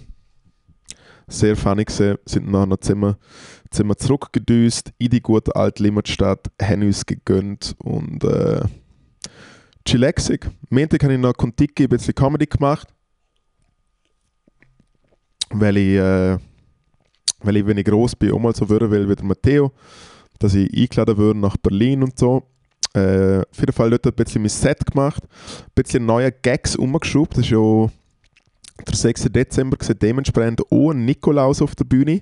Sehr 1.27 1.55
funny 1.55 1.85
gesehen, 1.85 2.17
sind 2.25 2.49
nachher 2.49 2.67
noch 2.67 2.77
zusammen, 2.77 3.15
zusammen 3.69 3.97
zurückgedüst 3.97 4.93
in 4.97 5.09
die 5.09 5.21
gute 5.21 5.55
alte 5.55 5.83
Limmatstadt, 5.83 6.47
haben 6.61 6.83
uns 6.83 7.05
gegönnt 7.05 7.75
und 7.79 8.23
äh, 8.23 8.61
chillaxig. 9.87 10.45
Montag 10.69 11.03
habe 11.03 11.13
ich 11.13 11.19
noch 11.19 11.33
Kontiki 11.33 11.83
ein 11.83 11.89
bisschen 11.89 12.13
Comedy 12.13 12.45
gemacht, 12.45 12.87
weil 15.49 15.77
ich 15.77 15.95
äh, 15.95 16.37
weil 17.41 17.57
ich, 17.57 17.65
wenn 17.65 17.77
ich 17.77 17.85
groß 17.85 18.15
bin, 18.15 18.31
auch 18.31 18.39
mal 18.39 18.55
so 18.55 18.67
würde 18.67 18.89
will 18.89 19.07
wie 19.07 19.15
der 19.15 19.25
Matteo, 19.25 19.71
dass 20.39 20.55
ich 20.55 20.71
eingeladen 20.75 21.17
würde 21.17 21.39
nach 21.39 21.57
Berlin 21.57 22.03
und 22.03 22.17
so. 22.17 22.43
Äh, 22.93 23.39
auf 23.39 23.59
jeden 23.59 23.73
Fall 23.73 23.89
dort 23.91 24.07
ein 24.07 24.13
bisschen 24.13 24.41
mein 24.41 24.49
Set 24.49 24.85
gemacht, 24.85 25.23
ein 25.23 25.71
bisschen 25.75 26.05
neue 26.05 26.31
Gags 26.31 26.75
umgeschraubt. 26.75 27.37
Das 27.37 27.45
ist 27.45 27.51
ja 27.51 27.89
der 28.85 28.95
6. 28.95 29.23
Dezember, 29.31 29.77
gesehen, 29.77 29.99
dementsprechend 29.99 30.61
auch 30.71 30.93
Nikolaus 30.93 31.61
auf 31.61 31.75
der 31.75 31.85
Bühne. 31.85 32.21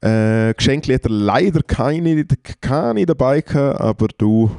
Äh, 0.00 0.54
Geschenke 0.54 0.92
hat 0.94 1.04
er 1.04 1.10
leider 1.10 1.62
keine, 1.62 2.24
keine 2.60 3.06
dabei 3.06 3.40
gehabt, 3.40 3.80
aber 3.80 4.08
du, 4.18 4.50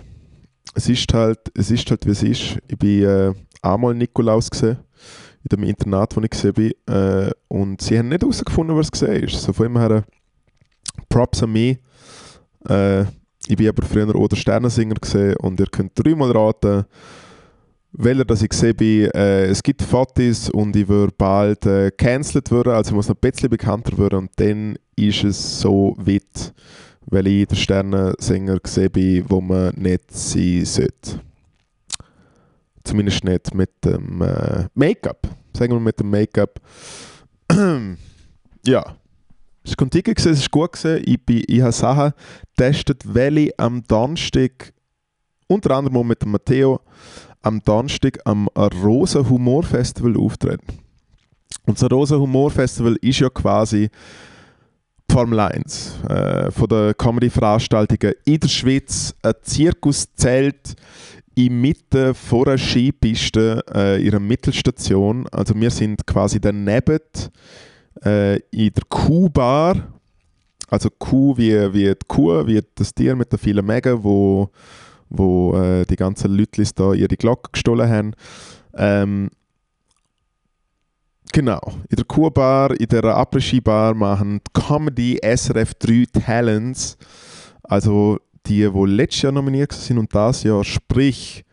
es 0.77 0.87
ist 0.87 1.11
halt, 1.11 1.39
es 1.55 1.71
ist 1.71 1.89
halt 1.89 2.05
wie 2.05 2.11
es 2.11 2.21
ist. 2.21 2.59
Ich 2.67 2.77
bin 2.77 3.03
äh, 3.03 3.33
einmal 3.63 3.95
Nikolaus 3.95 4.49
gesehen 4.49 4.77
in 5.43 5.57
dem 5.57 5.63
Internat, 5.63 6.15
wo 6.15 6.21
ich 6.21 6.29
gesehen 6.29 6.53
bin. 6.53 6.71
Äh, 6.87 7.31
und 7.47 7.81
sie 7.81 7.97
haben 7.97 8.09
nicht 8.09 8.21
herausgefunden, 8.21 8.77
was 8.77 8.91
gesehen 8.91 9.23
ist. 9.23 9.41
So 9.41 9.53
von 9.53 9.65
immer 9.65 9.79
her 9.81 10.03
Props 11.09 11.41
an 11.41 11.51
mich. 11.51 11.79
Äh, 12.69 13.05
ich 13.47 13.55
bin 13.55 13.69
aber 13.69 13.83
früher 13.83 14.15
auch 14.15 14.27
der 14.27 14.35
Sternensinger 14.35 14.95
gesehen 14.95 15.35
und 15.37 15.59
ihr 15.59 15.65
könnt 15.65 15.93
dreimal 15.95 16.31
raten, 16.31 16.85
welcher 17.93 18.25
dass 18.25 18.43
ich 18.43 18.49
gesehen 18.49 18.75
bin. 18.75 19.09
Äh, 19.15 19.45
es 19.45 19.63
gibt 19.63 19.81
Fotos 19.81 20.47
und 20.51 20.75
ich 20.75 20.87
würde 20.87 21.13
bald 21.17 21.65
äh, 21.65 21.89
cancelled 21.89 22.51
werden, 22.51 22.73
also 22.73 22.89
ich 22.89 22.95
muss 22.95 23.07
noch 23.07 23.15
ein 23.15 23.31
bisschen 23.31 23.49
bekannter 23.49 23.97
werden 23.97 24.19
und 24.19 24.31
dann 24.35 24.77
ist 24.95 25.23
es 25.23 25.59
so 25.59 25.95
weit, 25.97 26.53
weil 27.09 27.27
ich 27.27 27.47
der 27.47 27.55
Sternensinger 27.55 28.59
gesehen 28.59 28.91
bin, 28.91 29.25
wo 29.29 29.41
man 29.41 29.73
nicht 29.75 30.11
sein 30.11 30.65
sollte. 30.65 31.21
Zumindest 32.83 33.23
nicht 33.23 33.53
mit 33.53 33.71
dem 33.83 34.21
äh, 34.21 34.65
Make-up. 34.73 35.27
Sagen 35.55 35.73
wir 35.73 35.79
mit 35.79 35.99
dem 35.99 36.09
Make-up. 36.09 36.59
ja. 38.65 38.95
Es 39.63 39.71
war 39.71 39.77
Kontike, 39.77 40.13
es 40.15 40.25
war 40.25 40.49
gut. 40.51 40.73
Gewesen. 40.73 41.03
Ich, 41.05 41.25
bin, 41.25 41.43
ich 41.47 41.61
habe 41.61 41.71
Sachen 41.73 42.13
getestet, 42.55 43.03
weil 43.05 43.37
ich 43.39 43.59
am 43.59 43.83
Donnerstag, 43.83 44.73
unter 45.47 45.71
anderem 45.71 45.97
auch 45.97 46.03
mit 46.03 46.21
dem 46.21 46.31
Matteo, 46.31 46.79
am 47.41 47.61
Donnerstag 47.63 48.19
am 48.25 48.47
Rosa 48.47 49.27
Humor 49.27 49.63
Festival 49.63 50.15
auftreten. 50.17 50.79
Und 51.65 51.81
das 51.81 51.91
Rosa 51.91 52.17
Humor 52.17 52.51
Festival 52.51 52.97
ist 53.01 53.19
ja 53.19 53.29
quasi 53.29 53.89
Formel 55.11 55.39
1 55.39 56.03
äh, 56.09 56.51
von 56.51 56.67
den 56.67 56.97
Comedy-Veranstaltungen 56.97 58.13
in 58.25 58.39
der 58.39 58.47
Schweiz. 58.47 59.15
Ein 59.23 59.33
Zirkuszelt 59.41 60.75
in 61.35 61.61
Mitte 61.61 62.13
vor 62.13 62.47
einer 62.47 62.57
Skipiste, 62.57 63.63
äh, 63.73 64.01
ihrer 64.01 64.19
Mittelstation. 64.19 65.27
Also 65.31 65.53
wir 65.55 65.69
sind 65.69 66.05
quasi 66.07 66.39
daneben 66.39 66.99
äh, 68.03 68.37
in 68.51 68.73
der 68.73 68.83
Kuhbar. 68.89 69.75
Also 70.69 70.89
Kuh 70.89 71.37
wie, 71.37 71.73
wie 71.73 71.85
die 71.85 71.95
Kuh, 72.07 72.45
wie 72.45 72.61
das 72.75 72.93
Tier 72.93 73.15
mit 73.15 73.31
den 73.31 73.39
vielen 73.39 73.65
Mägen, 73.65 74.03
wo, 74.03 74.49
wo 75.09 75.55
äh, 75.55 75.85
die 75.85 75.95
ganzen 75.95 76.35
Leute 76.35 76.63
da 76.75 76.93
ihre 76.93 77.15
Glocke 77.15 77.51
gestohlen 77.53 77.89
haben. 77.89 78.13
Ähm, 78.75 79.29
Genau, 81.33 81.59
in 81.89 81.95
der 81.95 82.05
Kurbar, 82.05 82.79
in 82.79 82.87
der 82.87 83.03
Après-Ski-Bar 83.03 83.93
machen 83.93 84.41
Comedy 84.53 85.19
SRF 85.21 85.73
3 85.75 86.05
Talents, 86.11 86.97
also 87.63 88.19
die, 88.45 88.69
die 88.69 88.85
letztes 88.85 89.23
Jahr 89.23 89.31
nominiert 89.33 89.73
sind 89.73 89.97
und 89.97 90.13
das 90.15 90.43
Jahr, 90.43 90.63
sprich 90.63 91.43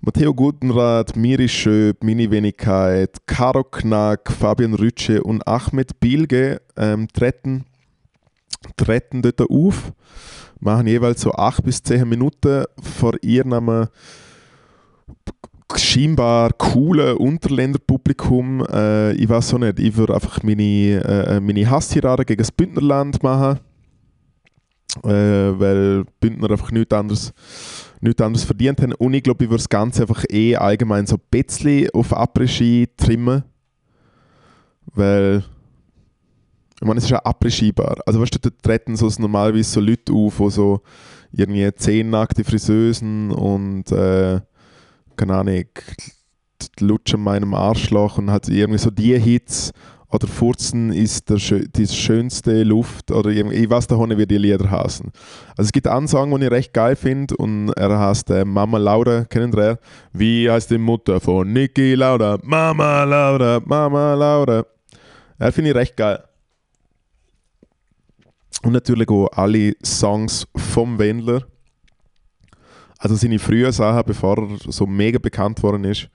Matteo 0.00 0.32
Gutenrath, 0.32 1.16
Miri 1.16 1.48
Schöb, 1.48 2.02
Mini 2.02 2.30
Wenigkeit, 2.30 3.16
Caro 3.26 3.64
Knack, 3.64 4.30
Fabian 4.32 4.74
Rütsche 4.74 5.22
und 5.22 5.46
Ahmed 5.46 6.00
Bilge 6.00 6.60
ähm, 6.76 7.08
treten, 7.08 7.64
treten 8.76 9.22
dort 9.22 9.40
auf, 9.50 9.92
machen 10.60 10.86
jeweils 10.86 11.20
so 11.20 11.32
8 11.32 11.64
bis 11.64 11.82
10 11.82 12.08
Minuten 12.08 12.64
vor 12.80 13.14
ihrem 13.22 13.88
scheinbar 15.76 16.52
coole 16.54 17.18
Unterländerpublikum. 17.18 18.64
Äh, 18.70 19.12
ich 19.12 19.28
weiß 19.28 19.54
auch 19.54 19.58
nicht, 19.58 19.78
ich 19.78 19.96
würde 19.96 20.14
einfach 20.14 20.42
meine, 20.42 20.62
äh, 20.62 21.40
meine 21.40 21.68
Hasstirade 21.68 22.24
gegen 22.24 22.38
das 22.38 22.52
Bündnerland 22.52 23.22
machen, 23.22 23.60
äh, 25.04 25.10
weil 25.10 26.04
Bündner 26.20 26.50
einfach 26.50 26.70
nichts 26.70 26.94
anderes, 26.94 27.32
nichts 28.00 28.22
anderes 28.22 28.44
verdient 28.44 28.80
haben. 28.80 28.94
Und 28.94 29.14
ich 29.14 29.22
glaube, 29.22 29.44
ich 29.44 29.50
würde 29.50 29.62
das 29.62 29.68
Ganze 29.68 30.02
einfach 30.02 30.24
eh 30.30 30.56
allgemein 30.56 31.06
so 31.06 31.16
ein 31.16 31.22
bisschen 31.30 31.90
auf 31.90 32.16
Après-Ski 32.16 32.88
trimmen, 32.96 33.44
weil 34.94 35.44
ich 36.80 36.86
meine, 36.86 36.98
es 36.98 37.04
ist 37.04 37.10
ja 37.10 37.20
après 37.24 37.72
Also 38.06 38.20
weißt 38.20 38.34
du, 38.36 38.38
dort 38.38 38.62
treten 38.62 38.94
so 38.96 39.10
normalerweise 39.18 39.68
so 39.68 39.80
Leute 39.80 40.12
auf, 40.12 40.36
die 40.38 40.50
so 40.50 40.80
irgendwie 41.32 41.74
zehn 41.74 42.08
nackte 42.08 42.44
Friseusen 42.44 43.32
und 43.32 43.90
äh, 43.90 44.40
keine 45.18 45.34
Ahnung, 45.34 45.64
lutschen 46.80 47.20
meinem 47.20 47.52
Arschloch 47.54 48.18
und 48.18 48.30
hat 48.30 48.48
irgendwie 48.48 48.78
so 48.78 48.90
die 48.90 49.18
Hits 49.18 49.72
oder 50.10 50.26
Furzen 50.26 50.90
ist 50.90 51.28
der, 51.28 51.36
die 51.36 51.86
schönste 51.86 52.62
Luft 52.62 53.10
oder 53.10 53.28
ich 53.30 53.68
weiß 53.68 53.88
da 53.88 53.96
nicht, 54.06 54.16
wie 54.16 54.26
die 54.26 54.38
Lieder 54.38 54.70
heißen. 54.70 55.10
Also 55.50 55.66
es 55.66 55.72
gibt 55.72 55.86
einen 55.86 56.08
Song, 56.08 56.30
den 56.30 56.42
ich 56.42 56.50
recht 56.50 56.72
geil 56.72 56.96
finde 56.96 57.36
und 57.36 57.70
er 57.70 57.98
heißt 57.98 58.30
äh, 58.30 58.44
Mama 58.44 58.78
Laura, 58.78 59.24
kennen 59.24 59.52
Sie 59.52 59.76
Wie 60.12 60.50
heißt 60.50 60.70
die 60.70 60.78
Mutter 60.78 61.20
von 61.20 61.52
Niki 61.52 61.94
Laura? 61.94 62.38
Mama 62.42 63.04
Laura, 63.04 63.60
Mama 63.64 64.14
Laura. 64.14 64.64
Er 65.38 65.52
finde 65.52 65.70
ich 65.70 65.76
recht 65.76 65.96
geil. 65.96 66.22
Und 68.62 68.72
natürlich 68.72 69.08
auch 69.10 69.28
alle 69.32 69.74
Songs 69.84 70.46
vom 70.56 70.98
Wendler 70.98 71.42
also 72.98 73.14
seine 73.14 73.38
frühen 73.38 73.72
Sachen, 73.72 74.02
bevor 74.06 74.38
er 74.38 74.72
so 74.72 74.86
mega 74.86 75.18
bekannt 75.18 75.62
worden 75.62 75.84
ist. 75.84 76.08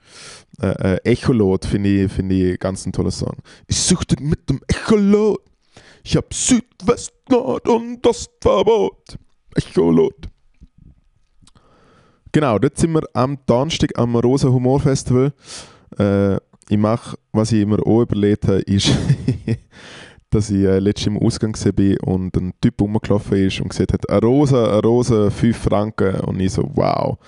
Äh, 0.60 0.96
äh, 0.96 1.12
Echolot 1.12 1.64
finde 1.64 2.04
ich, 2.04 2.12
find 2.12 2.30
ich 2.30 2.58
ganz 2.58 2.84
ein 2.86 2.92
toller 2.92 3.10
Song. 3.10 3.36
Ich 3.66 3.80
suchte 3.80 4.22
mit 4.22 4.48
dem 4.48 4.60
Echolot. 4.68 5.40
Ich 6.02 6.16
hab 6.16 6.32
Südwest, 6.34 7.12
Nord 7.30 7.66
und 7.66 8.06
Ostverbot. 8.06 9.18
Echolot. 9.54 10.28
Genau, 12.32 12.58
dort 12.58 12.76
sind 12.76 12.92
wir 12.92 13.02
am 13.14 13.38
Donnerstag 13.46 13.98
am 13.98 14.16
Rosa 14.16 14.48
Humor 14.48 14.80
Festival. 14.80 15.32
Äh, 15.98 16.36
ich 16.68 16.76
mache, 16.76 17.16
was 17.32 17.52
ich 17.52 17.62
immer 17.62 17.78
auch 17.86 18.02
überlegt 18.02 18.46
habe, 18.46 18.60
ist 18.60 18.90
dass 20.34 20.50
ich 20.50 20.64
äh, 20.64 20.78
letztens 20.78 21.16
im 21.16 21.22
Ausgang 21.22 21.54
war 21.54 22.08
und 22.08 22.36
ein 22.36 22.52
Typ 22.60 22.80
rumgelaufen 22.80 23.38
ist 23.46 23.60
und 23.60 23.68
gesagt 23.68 23.92
hat, 23.92 24.08
eine 24.10 24.20
Rose, 24.20 24.70
eine 24.70 24.82
Rose, 24.82 25.30
5 25.30 25.56
Franken. 25.56 26.20
Und 26.20 26.40
ich 26.40 26.52
so, 26.52 26.68
wow, 26.74 27.18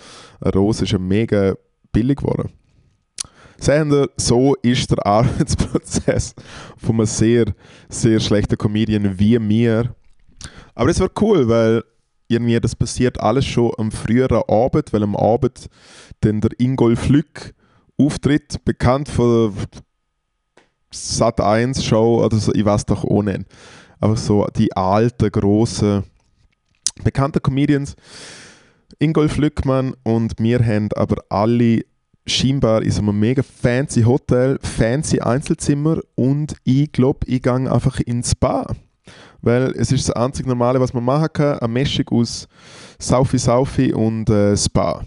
eine 0.40 0.52
Rose 0.52 0.84
ist 0.84 0.92
ja 0.92 0.98
mega 0.98 1.54
billig 1.92 2.18
geworden. 2.18 2.50
Sehen 3.58 3.90
Sie, 3.90 4.08
so 4.16 4.54
ist 4.56 4.90
der 4.90 5.06
Arbeitsprozess 5.06 6.34
von 6.76 6.96
einem 6.96 7.06
sehr, 7.06 7.46
sehr 7.88 8.20
schlechten 8.20 8.58
Comedian 8.58 9.18
wie 9.18 9.38
mir. 9.38 9.94
Aber 10.74 10.90
es 10.90 11.00
war 11.00 11.10
cool, 11.20 11.48
weil 11.48 11.82
irgendwie 12.28 12.58
das 12.60 12.74
passiert 12.74 13.20
alles 13.20 13.46
schon 13.46 13.72
am 13.78 13.92
früheren 13.92 14.42
Abend, 14.48 14.92
weil 14.92 15.02
am 15.04 15.16
Abend 15.16 15.68
dann 16.20 16.40
der 16.40 16.50
Ingolf 16.58 17.08
Lück 17.08 17.54
auftritt, 17.98 18.64
bekannt 18.64 19.08
von 19.08 19.54
Sat 20.96 21.40
1 21.40 21.84
Show 21.84 22.24
oder 22.24 22.36
so, 22.36 22.52
ich 22.54 22.64
weiß 22.64 22.86
doch 22.86 23.04
ohne. 23.04 23.44
Aber 24.00 24.16
so 24.16 24.46
die 24.56 24.74
alten, 24.76 25.30
grossen, 25.30 26.04
bekannten 27.02 27.42
Comedians. 27.42 27.94
Ingolf 28.98 29.36
Lückmann 29.36 29.94
und 30.04 30.34
wir 30.38 30.64
haben 30.64 30.88
aber 30.94 31.16
alle 31.28 31.82
scheinbar 32.26 32.82
in 32.82 32.90
so 32.90 33.02
einem 33.02 33.18
mega 33.18 33.42
fancy 33.42 34.02
Hotel, 34.02 34.58
fancy 34.62 35.20
Einzelzimmer 35.20 36.00
und 36.14 36.56
ich 36.64 36.90
glaube, 36.92 37.20
ich 37.26 37.42
gehe 37.42 37.52
einfach 37.52 38.00
ins 38.00 38.32
Spa. 38.32 38.66
Weil 39.42 39.72
es 39.76 39.92
ist 39.92 40.08
das 40.08 40.16
einzig 40.16 40.46
Normale, 40.46 40.80
was 40.80 40.92
man 40.92 41.04
machen 41.04 41.28
kann, 41.32 41.58
eine 41.58 41.72
Mischung 41.72 42.08
aus 42.10 42.48
Saufi 42.98 43.38
Saufi 43.38 43.92
und 43.92 44.28
äh, 44.28 44.56
Spa. 44.56 45.04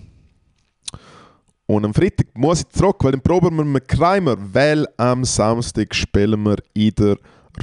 Und 1.69 1.86
am 1.86 1.93
Freitag 1.93 2.25
muss 2.34 2.62
ich 2.62 2.69
zurück, 2.69 2.95
weil 3.03 3.12
dann 3.12 3.21
proben 3.21 3.55
wir 3.55 3.63
mit 3.63 3.88
Kreimer, 3.88 4.36
weil 4.39 4.88
am 4.97 5.23
Samstag 5.23 5.93
spielen 5.93 6.41
wir 6.41 6.55
in 6.73 6.95
der 6.95 7.15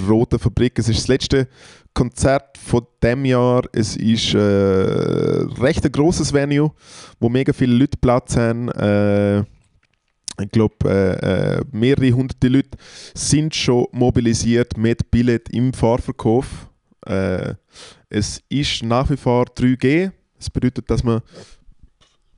Roten 0.09 0.38
Fabrik. 0.38 0.79
Es 0.79 0.88
ist 0.88 1.01
das 1.01 1.09
letzte 1.09 1.49
Konzert 1.92 2.57
von 2.57 2.87
dem 3.03 3.25
Jahr. 3.25 3.62
Es 3.73 3.97
ist 3.97 4.33
äh, 4.33 4.38
recht 4.38 5.85
ein 5.85 5.90
grosses 5.90 6.33
Venue, 6.33 6.71
wo 7.19 7.29
mega 7.29 7.53
viele 7.53 7.75
Leute 7.75 7.99
Platz 8.01 8.37
haben. 8.37 8.69
Äh, 8.69 9.40
ich 9.40 10.53
glaube, 10.53 10.77
äh, 10.85 11.57
äh, 11.57 11.64
mehrere 11.73 12.12
hunderte 12.12 12.47
Leute 12.47 12.79
sind 13.12 13.57
schon 13.57 13.88
mobilisiert 13.90 14.77
mit 14.77 15.11
Billett 15.11 15.49
im 15.49 15.73
Fahrverkauf. 15.73 16.69
Äh, 17.05 17.55
es 18.09 18.40
ist 18.51 18.85
nach 18.85 19.11
wie 19.11 19.16
vor 19.16 19.47
3G. 19.47 20.12
Das 20.38 20.49
bedeutet, 20.49 20.88
dass 20.90 21.03
man 21.03 21.23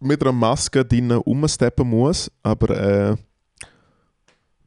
mit 0.01 0.23
einer 0.23 0.33
Maske 0.33 0.85
drinnen 0.85 1.19
rumsteppen 1.19 1.89
muss, 1.89 2.31
aber 2.43 2.71
äh, 2.71 3.17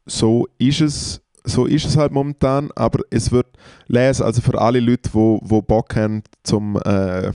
so 0.06 0.48
ist 0.58 0.80
es 0.80 1.22
so 1.44 1.66
ist 1.66 1.84
es 1.84 1.96
halt 1.96 2.12
momentan, 2.12 2.70
aber 2.76 3.00
es 3.10 3.32
wird 3.32 3.46
lesen, 3.88 4.24
also 4.24 4.40
für 4.40 4.60
alle 4.60 4.80
Leute, 4.80 5.08
die 5.08 5.14
wo, 5.14 5.40
wo 5.42 5.60
Bock 5.60 5.96
haben, 5.96 6.22
zum, 6.44 6.76
äh, 6.84 7.32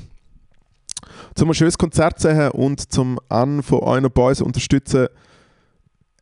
zum 1.35 1.49
ein 1.49 1.53
schönes 1.53 1.77
Konzert 1.77 2.19
zu 2.19 2.29
sehen 2.29 2.51
und 2.51 2.91
zum 2.91 3.19
an 3.29 3.61
von 3.61 3.79
euren 3.79 4.09
Boys 4.11 4.41
unterstützen, 4.41 5.07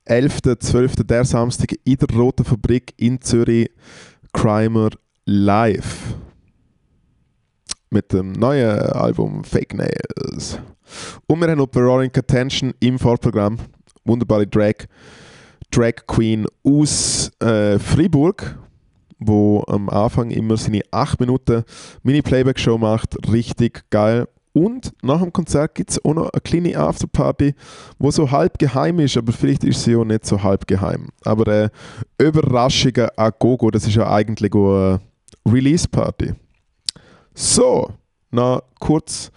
11. 0.06 0.42
12. 0.60 0.96
der 1.04 1.26
Samstag 1.26 1.76
in 1.84 1.98
der 1.98 2.16
Roten 2.16 2.46
Fabrik 2.46 2.94
in 2.98 3.22
Zürich, 3.22 3.72
Crimer 4.34 4.90
live. 5.26 6.16
Mit 7.90 8.12
dem 8.14 8.32
neuen 8.34 8.80
Album 8.80 9.44
Fake 9.44 9.74
Nails. 9.74 10.60
Und 11.28 11.40
wir 11.40 11.50
haben 11.50 11.58
noch 11.58 11.70
Veronica 11.72 12.22
Tension 12.22 12.74
im 12.80 13.00
Vorprogramm. 13.00 13.58
Wunderbare 14.04 14.48
Drag, 14.48 14.88
Drag 15.72 15.94
Queen 16.08 16.46
aus 16.64 17.32
äh, 17.40 17.80
Fribourg, 17.80 18.58
wo 19.20 19.64
am 19.68 19.90
Anfang 19.90 20.32
immer 20.32 20.58
seine 20.58 20.82
8 20.92 21.20
Minuten 21.20 21.64
Mini-Playback-Show 22.04 22.78
macht. 22.78 23.16
Richtig 23.32 23.84
geil. 23.90 24.28
Und 24.54 24.94
nach 25.04 25.22
dem 25.22 25.34
Konzert 25.34 25.76
gibt 25.76 25.92
es 25.92 26.06
auch 26.06 26.14
noch 26.14 26.30
eine 26.30 26.42
kleine 26.42 26.78
Afterparty, 26.78 27.56
wo 28.00 28.10
so 28.10 28.32
halb 28.32 28.58
geheim 28.58 29.00
ist, 29.00 29.18
aber 29.18 29.34
vielleicht 29.34 29.66
ist 29.66 29.84
sie 29.84 29.98
auch 29.98 30.06
nicht 30.06 30.26
so 30.26 30.42
halb 30.42 30.66
geheim. 30.66 31.10
Aber 31.26 31.48
äh, 31.48 31.70
Überraschungen 32.18 33.10
a 33.18 33.32
Gogo, 33.32 33.70
das 33.70 33.86
ist 33.86 33.96
ja 33.96 34.10
eigentlich 34.10 34.54
eine 34.54 35.02
Release-Party. 35.46 36.36
So, 37.38 37.92
noch 38.32 38.64
kurz 38.80 39.30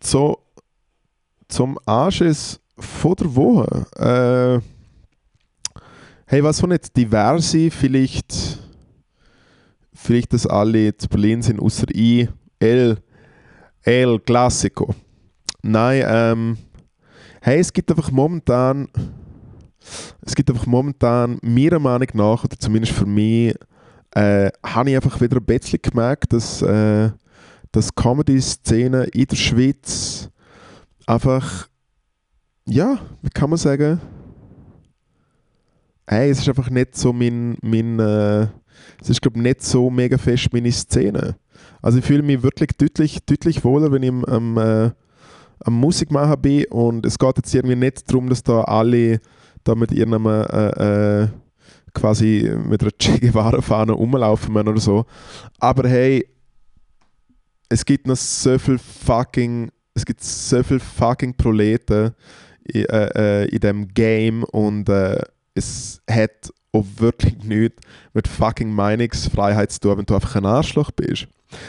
zu 0.00 0.36
zum 1.46 1.78
Anschiss 1.86 2.60
von 2.76 3.14
der 3.14 3.36
Woche. 3.36 3.86
Äh, 3.96 4.60
hey, 6.26 6.42
was 6.42 6.58
von 6.58 6.72
jetzt 6.72 6.96
diverse, 6.96 7.70
vielleicht, 7.70 8.58
vielleicht, 9.94 10.32
dass 10.32 10.48
alle 10.48 10.96
zu 10.96 11.08
Berlin 11.08 11.40
sind, 11.40 11.60
außer 11.60 11.86
ich, 11.90 12.28
El, 12.58 12.98
El 13.82 14.18
Classico. 14.18 14.92
Nein, 15.62 16.02
ähm, 16.06 16.58
hey, 17.40 17.60
es 17.60 17.72
gibt 17.72 17.88
einfach 17.90 18.10
momentan, 18.10 18.88
es 20.22 20.34
gibt 20.34 20.50
einfach 20.50 20.66
momentan, 20.66 21.38
meiner 21.40 21.78
Meinung 21.78 22.08
nach, 22.14 22.42
oder 22.42 22.58
zumindest 22.58 22.94
für 22.94 23.06
mich, 23.06 23.54
äh, 24.10 24.50
habe 24.66 24.90
ich 24.90 24.96
einfach 24.96 25.20
wieder 25.20 25.36
ein 25.36 25.44
bisschen 25.44 25.80
gemerkt, 25.80 26.32
dass, 26.32 26.62
äh, 26.62 27.10
dass 27.78 27.94
Comedy-Szene 27.94 29.04
in 29.12 29.26
der 29.26 29.36
Schweiz 29.36 30.28
einfach, 31.06 31.68
ja, 32.66 32.98
wie 33.22 33.30
kann 33.30 33.50
man 33.50 33.56
sagen, 33.56 34.00
hey, 36.08 36.28
es 36.28 36.40
ist 36.40 36.48
einfach 36.48 36.70
nicht 36.70 36.96
so 36.96 37.12
mein, 37.12 37.56
mein 37.62 38.00
äh, 38.00 38.48
es 39.00 39.10
ist 39.10 39.22
glaube 39.22 39.40
nicht 39.40 39.62
so 39.62 39.90
mega 39.90 40.18
fest 40.18 40.52
meine 40.52 40.72
Szene. 40.72 41.36
Also 41.80 41.98
ich 41.98 42.04
fühle 42.04 42.22
mich 42.24 42.42
wirklich 42.42 42.70
deutlich, 42.76 43.20
deutlich 43.24 43.62
wohler, 43.62 43.92
wenn 43.92 44.02
ich 44.02 44.10
am, 44.10 44.24
am, 44.24 44.58
äh, 44.58 44.90
am 45.60 45.74
Musik 45.74 46.10
machen 46.10 46.42
bin 46.42 46.64
und 46.70 47.06
es 47.06 47.16
geht 47.16 47.36
jetzt 47.36 47.54
irgendwie 47.54 47.76
nicht 47.76 48.10
darum, 48.10 48.28
dass 48.28 48.42
da 48.42 48.62
alle 48.62 49.20
da 49.62 49.76
mit 49.76 49.92
ihrem 49.92 50.26
äh, 50.26 51.22
äh, 51.22 51.28
quasi 51.94 52.52
mit 52.68 52.82
einer 52.82 52.90
Che 52.98 53.20
Guevara-Fahne 53.20 53.92
rumlaufen 53.92 54.56
oder 54.56 54.80
so. 54.80 55.04
Aber 55.60 55.88
hey, 55.88 56.26
es 57.68 57.84
gibt 57.84 58.06
noch 58.06 58.16
so 58.16 58.58
viel 58.58 58.78
fucking, 58.78 59.70
es 59.94 60.04
gibt 60.04 60.22
so 60.22 60.62
viel 60.62 60.80
fucking 60.80 61.34
Proleten 61.34 62.14
in, 62.64 62.84
äh, 62.86 63.42
äh, 63.44 63.48
in 63.48 63.60
dem 63.60 63.88
Game 63.88 64.44
und 64.44 64.88
äh, 64.88 65.20
es 65.54 66.00
hat 66.08 66.52
auch 66.72 66.84
wirklich 66.96 67.42
nichts 67.42 67.82
mit 68.12 68.28
fucking 68.28 68.70
Meinungsfreiheit 68.70 69.72
zu 69.72 69.80
tun, 69.80 69.98
wenn 69.98 70.06
du 70.06 70.14
einfach 70.14 70.36
ein 70.36 70.46
Arschloch 70.46 70.90
bist. 70.90 71.26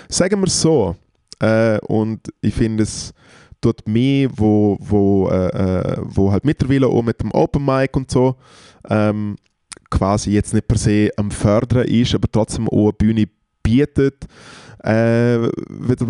Sagen 0.07 0.41
wir 0.41 0.49
so. 0.49 0.95
Äh, 1.39 1.79
und 1.87 2.21
ich 2.41 2.53
finde 2.53 2.83
es 2.83 3.13
tut 3.61 3.87
mir, 3.87 4.29
wo, 4.35 4.77
wo, 4.79 5.29
äh, 5.29 5.47
äh, 5.47 5.97
wo 6.01 6.31
halt 6.31 6.45
mittlerweile 6.45 6.87
auch 6.87 7.01
mit 7.01 7.21
dem 7.21 7.31
Open 7.31 7.65
Mic 7.65 7.95
und 7.95 8.09
so 8.09 8.35
ähm, 8.89 9.35
quasi 9.89 10.31
jetzt 10.31 10.53
nicht 10.53 10.67
per 10.67 10.77
se 10.77 11.09
am 11.17 11.31
Fördern 11.31 11.87
ist, 11.87 12.15
aber 12.15 12.29
trotzdem 12.31 12.69
auch 12.69 12.83
eine 12.83 12.93
Bühne 12.93 13.25
bietet, 13.63 14.25
äh, 14.83 15.49
wieder 15.69 16.05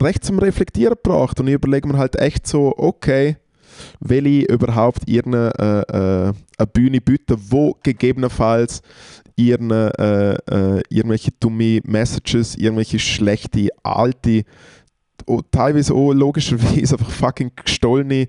recht 0.00 0.24
zum 0.24 0.38
Reflektieren 0.38 0.94
gebracht. 1.02 1.40
Und 1.40 1.48
ich 1.48 1.54
überlege 1.54 1.88
mir 1.88 1.98
halt 1.98 2.16
echt 2.16 2.46
so, 2.46 2.74
okay, 2.76 3.36
will 4.00 4.26
ich 4.26 4.48
überhaupt 4.48 5.08
ihre 5.08 6.34
äh, 6.58 6.62
äh, 6.62 6.66
Bühne 6.72 7.00
bieten, 7.00 7.36
wo 7.48 7.76
gegebenenfalls 7.82 8.82
ihren, 9.36 9.70
äh, 9.70 10.34
äh, 10.34 10.82
irgendwelche 10.90 11.32
dumme 11.40 11.80
Messages, 11.84 12.54
irgendwelche 12.56 12.98
schlechte, 12.98 13.68
alte, 13.82 14.44
oh, 15.26 15.40
teilweise 15.50 15.94
auch 15.94 16.12
logischerweise 16.12 16.94
einfach 16.98 17.10
fucking 17.10 17.52
gestohlene 17.56 18.28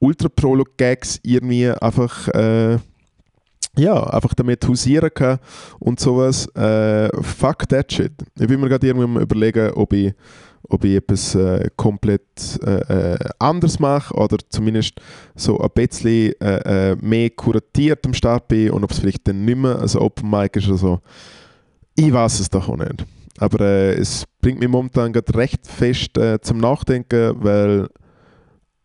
Ultra-Prolog-Gags 0.00 1.20
irgendwie 1.22 1.68
einfach 1.68 2.28
äh, 2.28 2.78
ja, 3.80 4.02
einfach 4.04 4.34
damit 4.34 4.66
hausieren 4.66 5.10
kann 5.12 5.38
und 5.78 6.00
sowas. 6.00 6.46
Äh, 6.54 7.08
fuck 7.22 7.68
that 7.68 7.92
shit. 7.92 8.12
Ich 8.38 8.46
bin 8.46 8.60
mir 8.60 8.68
gerade 8.68 8.86
irgendwie 8.86 9.22
überlegen, 9.22 9.72
ob 9.72 9.92
ich 9.92 10.14
ob 10.68 10.84
ich 10.84 10.96
etwas 10.96 11.34
äh, 11.34 11.68
komplett 11.76 12.22
äh, 12.64 13.14
äh, 13.14 13.18
anders 13.38 13.78
mache 13.78 14.14
oder 14.14 14.36
zumindest 14.50 15.00
so 15.34 15.58
ein 15.58 15.70
bisschen 15.74 16.32
äh, 16.40 16.92
äh, 16.92 16.96
mehr 17.00 17.30
kuratiert 17.30 18.06
am 18.06 18.14
Start 18.14 18.46
bin 18.48 18.70
und 18.70 18.84
ob 18.84 18.90
es 18.92 19.00
vielleicht 19.00 19.26
dann 19.26 19.44
nicht 19.44 19.58
mehr 19.58 19.80
ein 19.80 19.96
Open 19.96 20.30
Mic 20.30 20.58
ist 20.58 20.68
oder 20.68 20.78
so. 20.78 21.00
Ich 21.96 22.12
weiß 22.12 22.40
es 22.40 22.50
doch 22.50 22.68
auch 22.68 22.76
nicht. 22.76 23.04
Aber 23.38 23.60
äh, 23.60 23.94
es 23.94 24.24
bringt 24.40 24.60
mich 24.60 24.68
momentan 24.68 25.12
gerade 25.12 25.34
recht 25.34 25.66
fest 25.66 26.12
zum 26.42 26.58
Nachdenken, 26.58 27.34
weil 27.42 27.88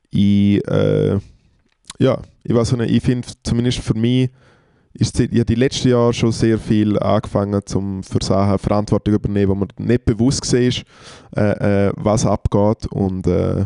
ich, 0.10 0.62
ja, 0.67 2.19
ich 2.43 2.55
weiß 2.55 2.73
nicht, 2.73 2.91
ich 2.91 3.03
finde 3.03 3.27
zumindest 3.43 3.79
für 3.79 3.93
mich, 3.93 4.29
ist 4.97 5.19
ja 5.19 5.43
die 5.43 5.55
letzten 5.55 5.89
Jahre 5.89 6.13
schon 6.13 6.31
sehr 6.31 6.58
viel 6.58 6.97
angefangen, 6.99 7.62
zum 7.65 8.01
für 8.03 8.23
Sachen 8.23 8.58
Verantwortung 8.58 9.15
übernehmen, 9.15 9.49
wo 9.49 9.55
man 9.55 9.67
nicht 9.77 10.05
bewusst 10.05 10.51
war, 10.53 10.60
äh, 11.36 11.88
äh, 11.88 11.93
was 11.97 12.25
abgeht. 12.25 12.88
Und 12.88 13.27
äh, 13.27 13.65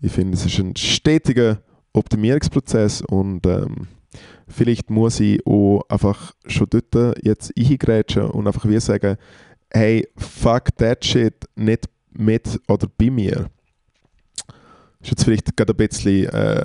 ich 0.00 0.12
finde, 0.12 0.34
es 0.34 0.44
ist 0.44 0.58
ein 0.58 0.76
stetiger 0.76 1.58
Optimierungsprozess 1.92 3.02
und 3.02 3.46
ähm, 3.46 3.88
vielleicht 4.48 4.90
muss 4.90 5.20
ich 5.20 5.44
auch 5.46 5.82
einfach 5.88 6.34
schon 6.46 6.68
dort 6.70 7.18
jetzt 7.22 7.52
eingrätschen 7.56 8.24
und 8.24 8.46
einfach 8.46 8.68
wie 8.68 8.80
sagen, 8.80 9.16
hey, 9.72 10.06
fuck 10.16 10.76
that 10.76 11.04
shit, 11.04 11.34
nicht 11.56 11.88
mit 12.12 12.60
oder 12.68 12.86
bei 12.98 13.10
mir. 13.10 13.50
Das 15.00 15.08
ist 15.08 15.10
jetzt 15.10 15.24
vielleicht 15.24 15.56
gerade 15.56 15.72
ein 15.72 15.76
bisschen 15.76 16.28
äh, 16.28 16.64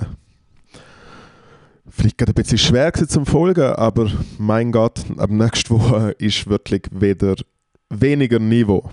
vielleicht 1.96 2.18
gerade 2.18 2.32
ein 2.32 2.34
bisschen 2.34 2.58
schwer 2.58 2.92
zum 2.92 3.26
Folgen, 3.26 3.72
aber 3.74 4.10
mein 4.38 4.70
Gott, 4.70 5.00
ab 5.16 5.30
nächster 5.30 5.70
Woche 5.70 6.10
ist 6.18 6.46
wirklich 6.46 6.82
wieder 6.90 7.34
weniger 7.88 8.38
Niveau. 8.38 8.90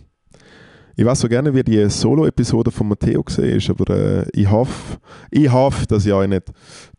Ich 0.95 1.05
weiß 1.05 1.21
so 1.21 1.27
gerne, 1.27 1.53
wie 1.53 1.63
die 1.63 1.89
Solo-Episode 1.89 2.71
von 2.71 2.87
Matteo 2.87 3.23
gesehen 3.23 3.57
ist, 3.57 3.69
aber 3.69 3.89
äh, 3.89 4.25
ich 4.33 4.49
hoffe, 4.49 4.97
ich 5.31 5.51
hoffe, 5.51 5.85
dass 5.87 6.05
ich 6.05 6.13
euch 6.13 6.29
nicht 6.29 6.51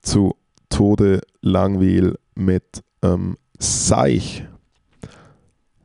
zu 0.03 0.35
Tode 0.69 1.21
langweil 1.41 2.17
mit 2.35 2.83
ähm, 3.03 3.37
Seich. 3.59 4.45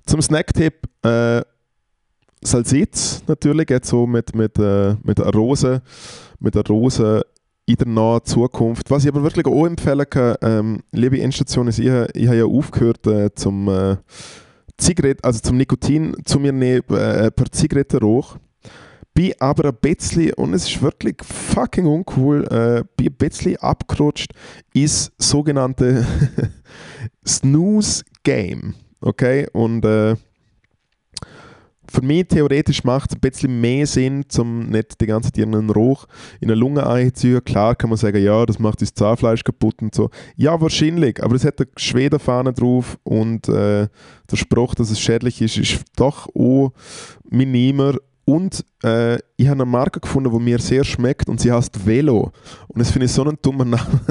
Zum 0.05 0.21
Snacktipp, 0.21 0.87
äh, 1.03 1.41
Salsitz 2.41 3.23
natürlich, 3.27 3.69
jetzt 3.69 3.89
so 3.89 4.07
mit, 4.07 4.33
mit, 4.33 4.57
äh, 4.57 4.95
mit 5.03 5.19
einer 5.21 5.31
Rose, 5.31 5.81
mit 6.39 6.55
einer 6.55 6.65
Rose 6.65 7.21
in 7.69 7.75
der 7.75 7.87
nahen 7.87 8.21
Zukunft. 8.23 8.89
Was 8.89 9.03
ich 9.03 9.09
aber 9.09 9.21
wirklich 9.21 9.45
auch 9.45 9.65
empfehlen 9.65 10.09
kann, 10.09 10.35
ähm, 10.41 10.83
liebe 10.91 11.21
Endstation, 11.21 11.67
ist, 11.67 11.77
ich, 11.77 11.85
ich 11.85 12.27
habe 12.27 12.37
ja 12.37 12.45
aufgehört 12.45 13.05
äh, 13.05 13.33
zum 13.35 13.67
äh, 13.69 13.97
Zigarette, 14.77 15.23
also 15.23 15.39
zum 15.39 15.57
Nikotin 15.57 16.15
zu 16.25 16.39
mir 16.39 16.51
nehmen 16.51 16.83
äh, 16.89 17.29
per 17.29 17.51
Zigarettenrauch. 17.51 18.37
Bin 19.13 19.33
aber 19.39 19.69
ein 19.69 19.77
bisschen, 19.79 20.33
und 20.33 20.53
es 20.53 20.67
ist 20.67 20.81
wirklich 20.81 21.17
fucking 21.23 21.85
uncool, 21.85 22.43
äh, 22.45 22.83
bin 22.95 23.07
ein 23.07 23.17
bisschen 23.17 23.57
abgerutscht 23.57 24.31
ins 24.73 25.11
sogenannte 25.19 26.07
Snooze-Game. 27.27 28.73
Okay? 29.01 29.47
Und 29.53 29.85
äh, 29.85 30.15
für 31.91 32.01
mich 32.01 32.27
theoretisch 32.27 32.83
macht 32.83 33.11
es 33.11 33.17
ein 33.17 33.19
bisschen 33.19 33.59
mehr 33.61 33.85
Sinn, 33.85 34.25
um 34.37 34.69
nicht 34.69 34.99
die 35.01 35.05
ganze 35.05 35.31
Zeit 35.31 35.45
einen 35.45 35.69
Rauch 35.69 36.05
in 36.39 36.49
eine 36.49 36.59
Lunge 36.59 36.85
einzuziehen. 36.85 37.43
Klar 37.43 37.75
kann 37.75 37.89
man 37.89 37.97
sagen, 37.97 38.21
ja, 38.23 38.45
das 38.45 38.59
macht 38.59 38.81
das 38.81 38.93
Zahnfleisch 38.93 39.43
kaputt 39.43 39.81
und 39.81 39.93
so. 39.93 40.09
Ja, 40.35 40.59
wahrscheinlich, 40.61 41.23
aber 41.23 41.35
es 41.35 41.45
hat 41.45 41.59
eine 41.59 41.69
Schwedenfahne 41.77 42.53
drauf 42.53 42.97
und 43.03 43.47
äh, 43.49 43.87
der 44.31 44.35
Spruch, 44.35 44.75
dass 44.75 44.91
es 44.91 44.99
schädlich 44.99 45.41
ist, 45.41 45.57
ist 45.57 45.83
doch 45.95 46.27
auch 46.35 46.71
minimer. 47.29 47.95
Und 48.25 48.63
äh, 48.83 49.15
ich 49.37 49.47
habe 49.47 49.63
eine 49.63 49.65
Marke 49.65 49.99
gefunden, 49.99 50.31
die 50.31 50.43
mir 50.43 50.59
sehr 50.59 50.83
schmeckt 50.83 51.29
und 51.29 51.41
sie 51.41 51.51
heißt 51.51 51.85
Velo. 51.85 52.31
Und 52.67 52.79
das 52.79 52.91
finde 52.91 53.07
ich 53.07 53.11
so 53.11 53.23
einen 53.23 53.37
dummen 53.41 53.71
Namen. 53.71 54.01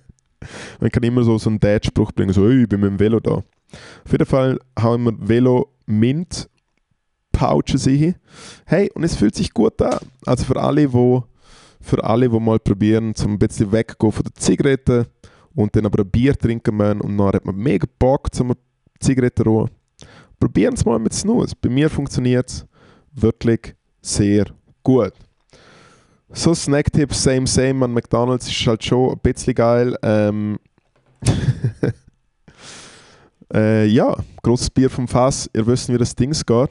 man 0.80 0.90
kann 0.90 1.02
immer 1.02 1.24
so, 1.24 1.38
so 1.38 1.50
einen 1.50 1.58
Dad-Spruch 1.58 2.12
bringen, 2.12 2.32
so, 2.32 2.48
ich 2.48 2.68
bin 2.68 2.80
mit 2.80 2.90
dem 2.90 3.00
Velo 3.00 3.18
da. 3.18 3.42
Auf 4.04 4.12
jeden 4.12 4.26
Fall 4.26 4.58
haben 4.78 5.04
wir 5.04 5.28
Velo 5.28 5.72
Mint 5.86 6.48
Pouches 7.38 7.86
rein. 7.86 8.16
Hey, 8.66 8.90
und 8.94 9.04
es 9.04 9.14
fühlt 9.14 9.36
sich 9.36 9.54
gut 9.54 9.80
an. 9.80 9.98
Also 10.26 10.44
für 10.44 10.60
alle, 10.60 10.92
wo 10.92 11.22
für 11.80 12.02
alle, 12.02 12.28
die 12.28 12.40
mal 12.40 12.58
probieren, 12.58 13.14
zum 13.14 13.34
ein 13.34 13.38
bisschen 13.38 13.70
weggehen 13.70 14.10
von 14.10 14.24
der 14.24 14.34
Zigarette 14.34 15.06
und 15.54 15.74
dann 15.76 15.86
aber 15.86 16.02
ein 16.02 16.10
Bier 16.10 16.36
trinken 16.36 16.76
müssen 16.76 17.00
und 17.00 17.16
dann 17.16 17.28
hat 17.32 17.44
man 17.44 17.54
mega 17.54 17.86
Bock 17.98 18.34
zum 18.34 18.54
Zigarette 18.98 19.44
ruhen. 19.44 19.70
Probieren 20.40 20.74
es 20.74 20.84
mal 20.84 20.98
mit 20.98 21.14
Snooze. 21.14 21.54
Bei 21.60 21.68
mir 21.68 21.88
funktioniert 21.88 22.48
es 22.48 22.66
wirklich 23.12 23.76
sehr 24.02 24.46
gut. 24.82 25.12
So 26.30 26.54
Snacktipps, 26.54 27.22
same, 27.22 27.46
same 27.46 27.84
an 27.84 27.92
McDonalds 27.92 28.48
ist 28.48 28.66
halt 28.66 28.84
schon 28.84 29.12
ein 29.12 29.20
bisschen 29.20 29.54
geil. 29.54 29.96
Ähm 30.02 30.58
äh, 33.54 33.86
ja, 33.86 34.16
großes 34.42 34.70
Bier 34.70 34.90
vom 34.90 35.06
Fass. 35.06 35.48
Ihr 35.54 35.66
wisst, 35.66 35.88
wie 35.88 35.98
das 35.98 36.16
Ding 36.16 36.32
geht. 36.32 36.70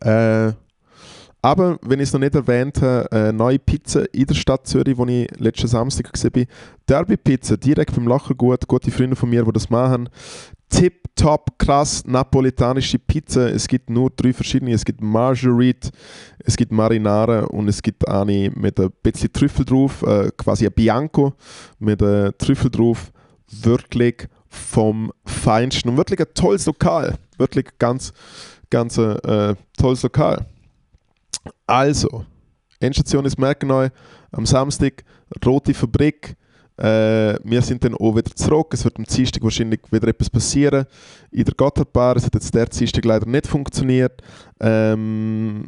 Äh, 0.00 0.52
aber, 1.44 1.78
wenn 1.82 2.00
ich 2.00 2.08
es 2.08 2.12
noch 2.14 2.20
nicht 2.20 2.34
erwähnt 2.34 2.80
habe, 2.80 3.06
äh, 3.12 3.30
neue 3.30 3.58
Pizza 3.58 4.06
in 4.14 4.24
der 4.24 4.34
Stadt 4.34 4.66
Zürich, 4.66 4.96
wo 4.96 5.04
ich 5.04 5.28
letzten 5.38 5.68
Samstag 5.68 6.10
gesehen 6.10 6.30
bin. 6.30 6.46
Derby 6.88 7.18
Pizza, 7.18 7.58
direkt 7.58 7.94
beim 7.94 8.08
Lachergut, 8.08 8.66
gute 8.66 8.90
Freunde 8.90 9.14
von 9.14 9.28
mir, 9.28 9.44
die 9.44 9.52
das 9.52 9.68
machen. 9.68 10.08
Tip, 10.70 11.04
top, 11.14 11.58
krass, 11.58 12.02
napolitanische 12.06 12.98
Pizza. 12.98 13.50
Es 13.50 13.68
gibt 13.68 13.90
nur 13.90 14.08
drei 14.08 14.32
verschiedene. 14.32 14.72
Es 14.72 14.86
gibt 14.86 15.02
Marguerite, 15.02 15.90
es 16.38 16.56
gibt 16.56 16.72
Marinara 16.72 17.40
und 17.40 17.68
es 17.68 17.82
gibt 17.82 18.08
eine 18.08 18.50
mit 18.54 18.80
ein 18.80 18.88
bisschen 19.02 19.30
Trüffel 19.30 19.66
drauf, 19.66 20.02
äh, 20.02 20.30
quasi 20.38 20.64
ein 20.64 20.72
Bianco 20.72 21.34
mit 21.78 22.00
äh, 22.00 22.32
Trüffel 22.38 22.70
drauf. 22.70 23.12
Wirklich 23.62 24.28
vom 24.48 25.12
Feinsten 25.26 25.90
und 25.90 25.98
wirklich 25.98 26.20
ein 26.20 26.32
tolles 26.32 26.64
Lokal. 26.64 27.18
Wirklich 27.36 27.66
ganz 27.78 28.14
ganz 28.74 28.98
äh, 28.98 29.54
tolles 29.78 30.02
Lokal. 30.02 30.46
Also, 31.64 32.26
Endstation 32.80 33.24
ist 33.24 33.38
Merkenau 33.38 33.86
am 34.32 34.46
Samstag, 34.46 35.04
Rote 35.46 35.74
Fabrik, 35.74 36.34
Äh, 36.76 37.38
wir 37.44 37.62
sind 37.62 37.84
dann 37.84 37.94
auch 37.94 38.16
wieder 38.16 38.34
zurück. 38.34 38.74
Es 38.74 38.84
wird 38.84 38.96
am 38.98 39.04
Dienstag 39.04 39.42
wahrscheinlich 39.44 39.80
wieder 39.90 40.08
etwas 40.08 40.28
passieren 40.28 40.86
in 41.30 41.44
der 41.44 41.54
Gotthardbar. 41.54 42.16
Es 42.16 42.26
hat 42.26 42.34
jetzt 42.34 42.52
der 42.52 42.66
Dienstag 42.66 43.04
leider 43.04 43.26
nicht 43.26 43.46
funktioniert. 43.46 44.20
Ähm, 44.60 45.66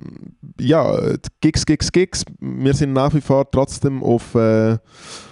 ja, 0.61 0.99
Gigs, 1.41 1.65
Gigs, 1.65 1.93
Gigs. 1.93 2.25
Wir 2.41 2.75
sind 2.75 2.93
nach 2.93 3.15
wie 3.15 3.21
vor 3.21 3.49
trotzdem 3.49 4.03
auf, 4.03 4.35
äh, 4.35 4.79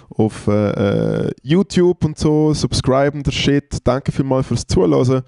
auf 0.09 0.47
äh, 0.47 1.31
YouTube 1.43 2.05
und 2.05 2.17
so. 2.17 2.53
Subscriben, 2.53 3.23
der 3.23 3.31
Shit. 3.31 3.79
Danke 3.83 4.13
vielmals 4.13 4.47
fürs 4.47 4.65
Zuhören. 4.65 5.23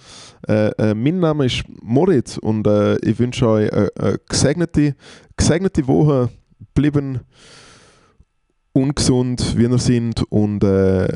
Äh, 0.47 0.69
äh, 0.77 0.93
mein 0.93 1.19
Name 1.19 1.45
ist 1.47 1.65
Moritz 1.81 2.37
und 2.37 2.65
äh, 2.67 2.95
ich 2.99 3.19
wünsche 3.19 3.47
euch 3.49 3.73
eine, 3.73 3.89
eine 3.99 4.19
gesegnete, 4.29 4.95
gesegnete 5.35 5.85
Woche. 5.87 6.29
Bleiben 6.73 7.19
ungesund, 8.77 9.57
wie 9.57 9.69
wir 9.69 9.77
sind 9.79 10.23
und 10.29 10.63
äh, 10.63 11.07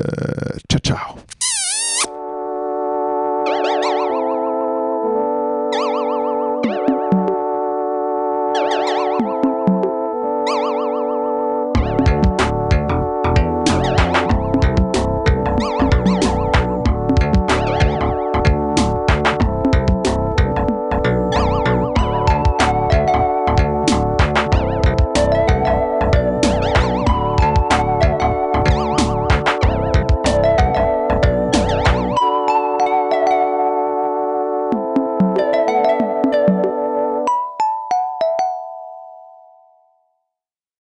ciao, 0.68 0.80
ciao. 0.82 1.18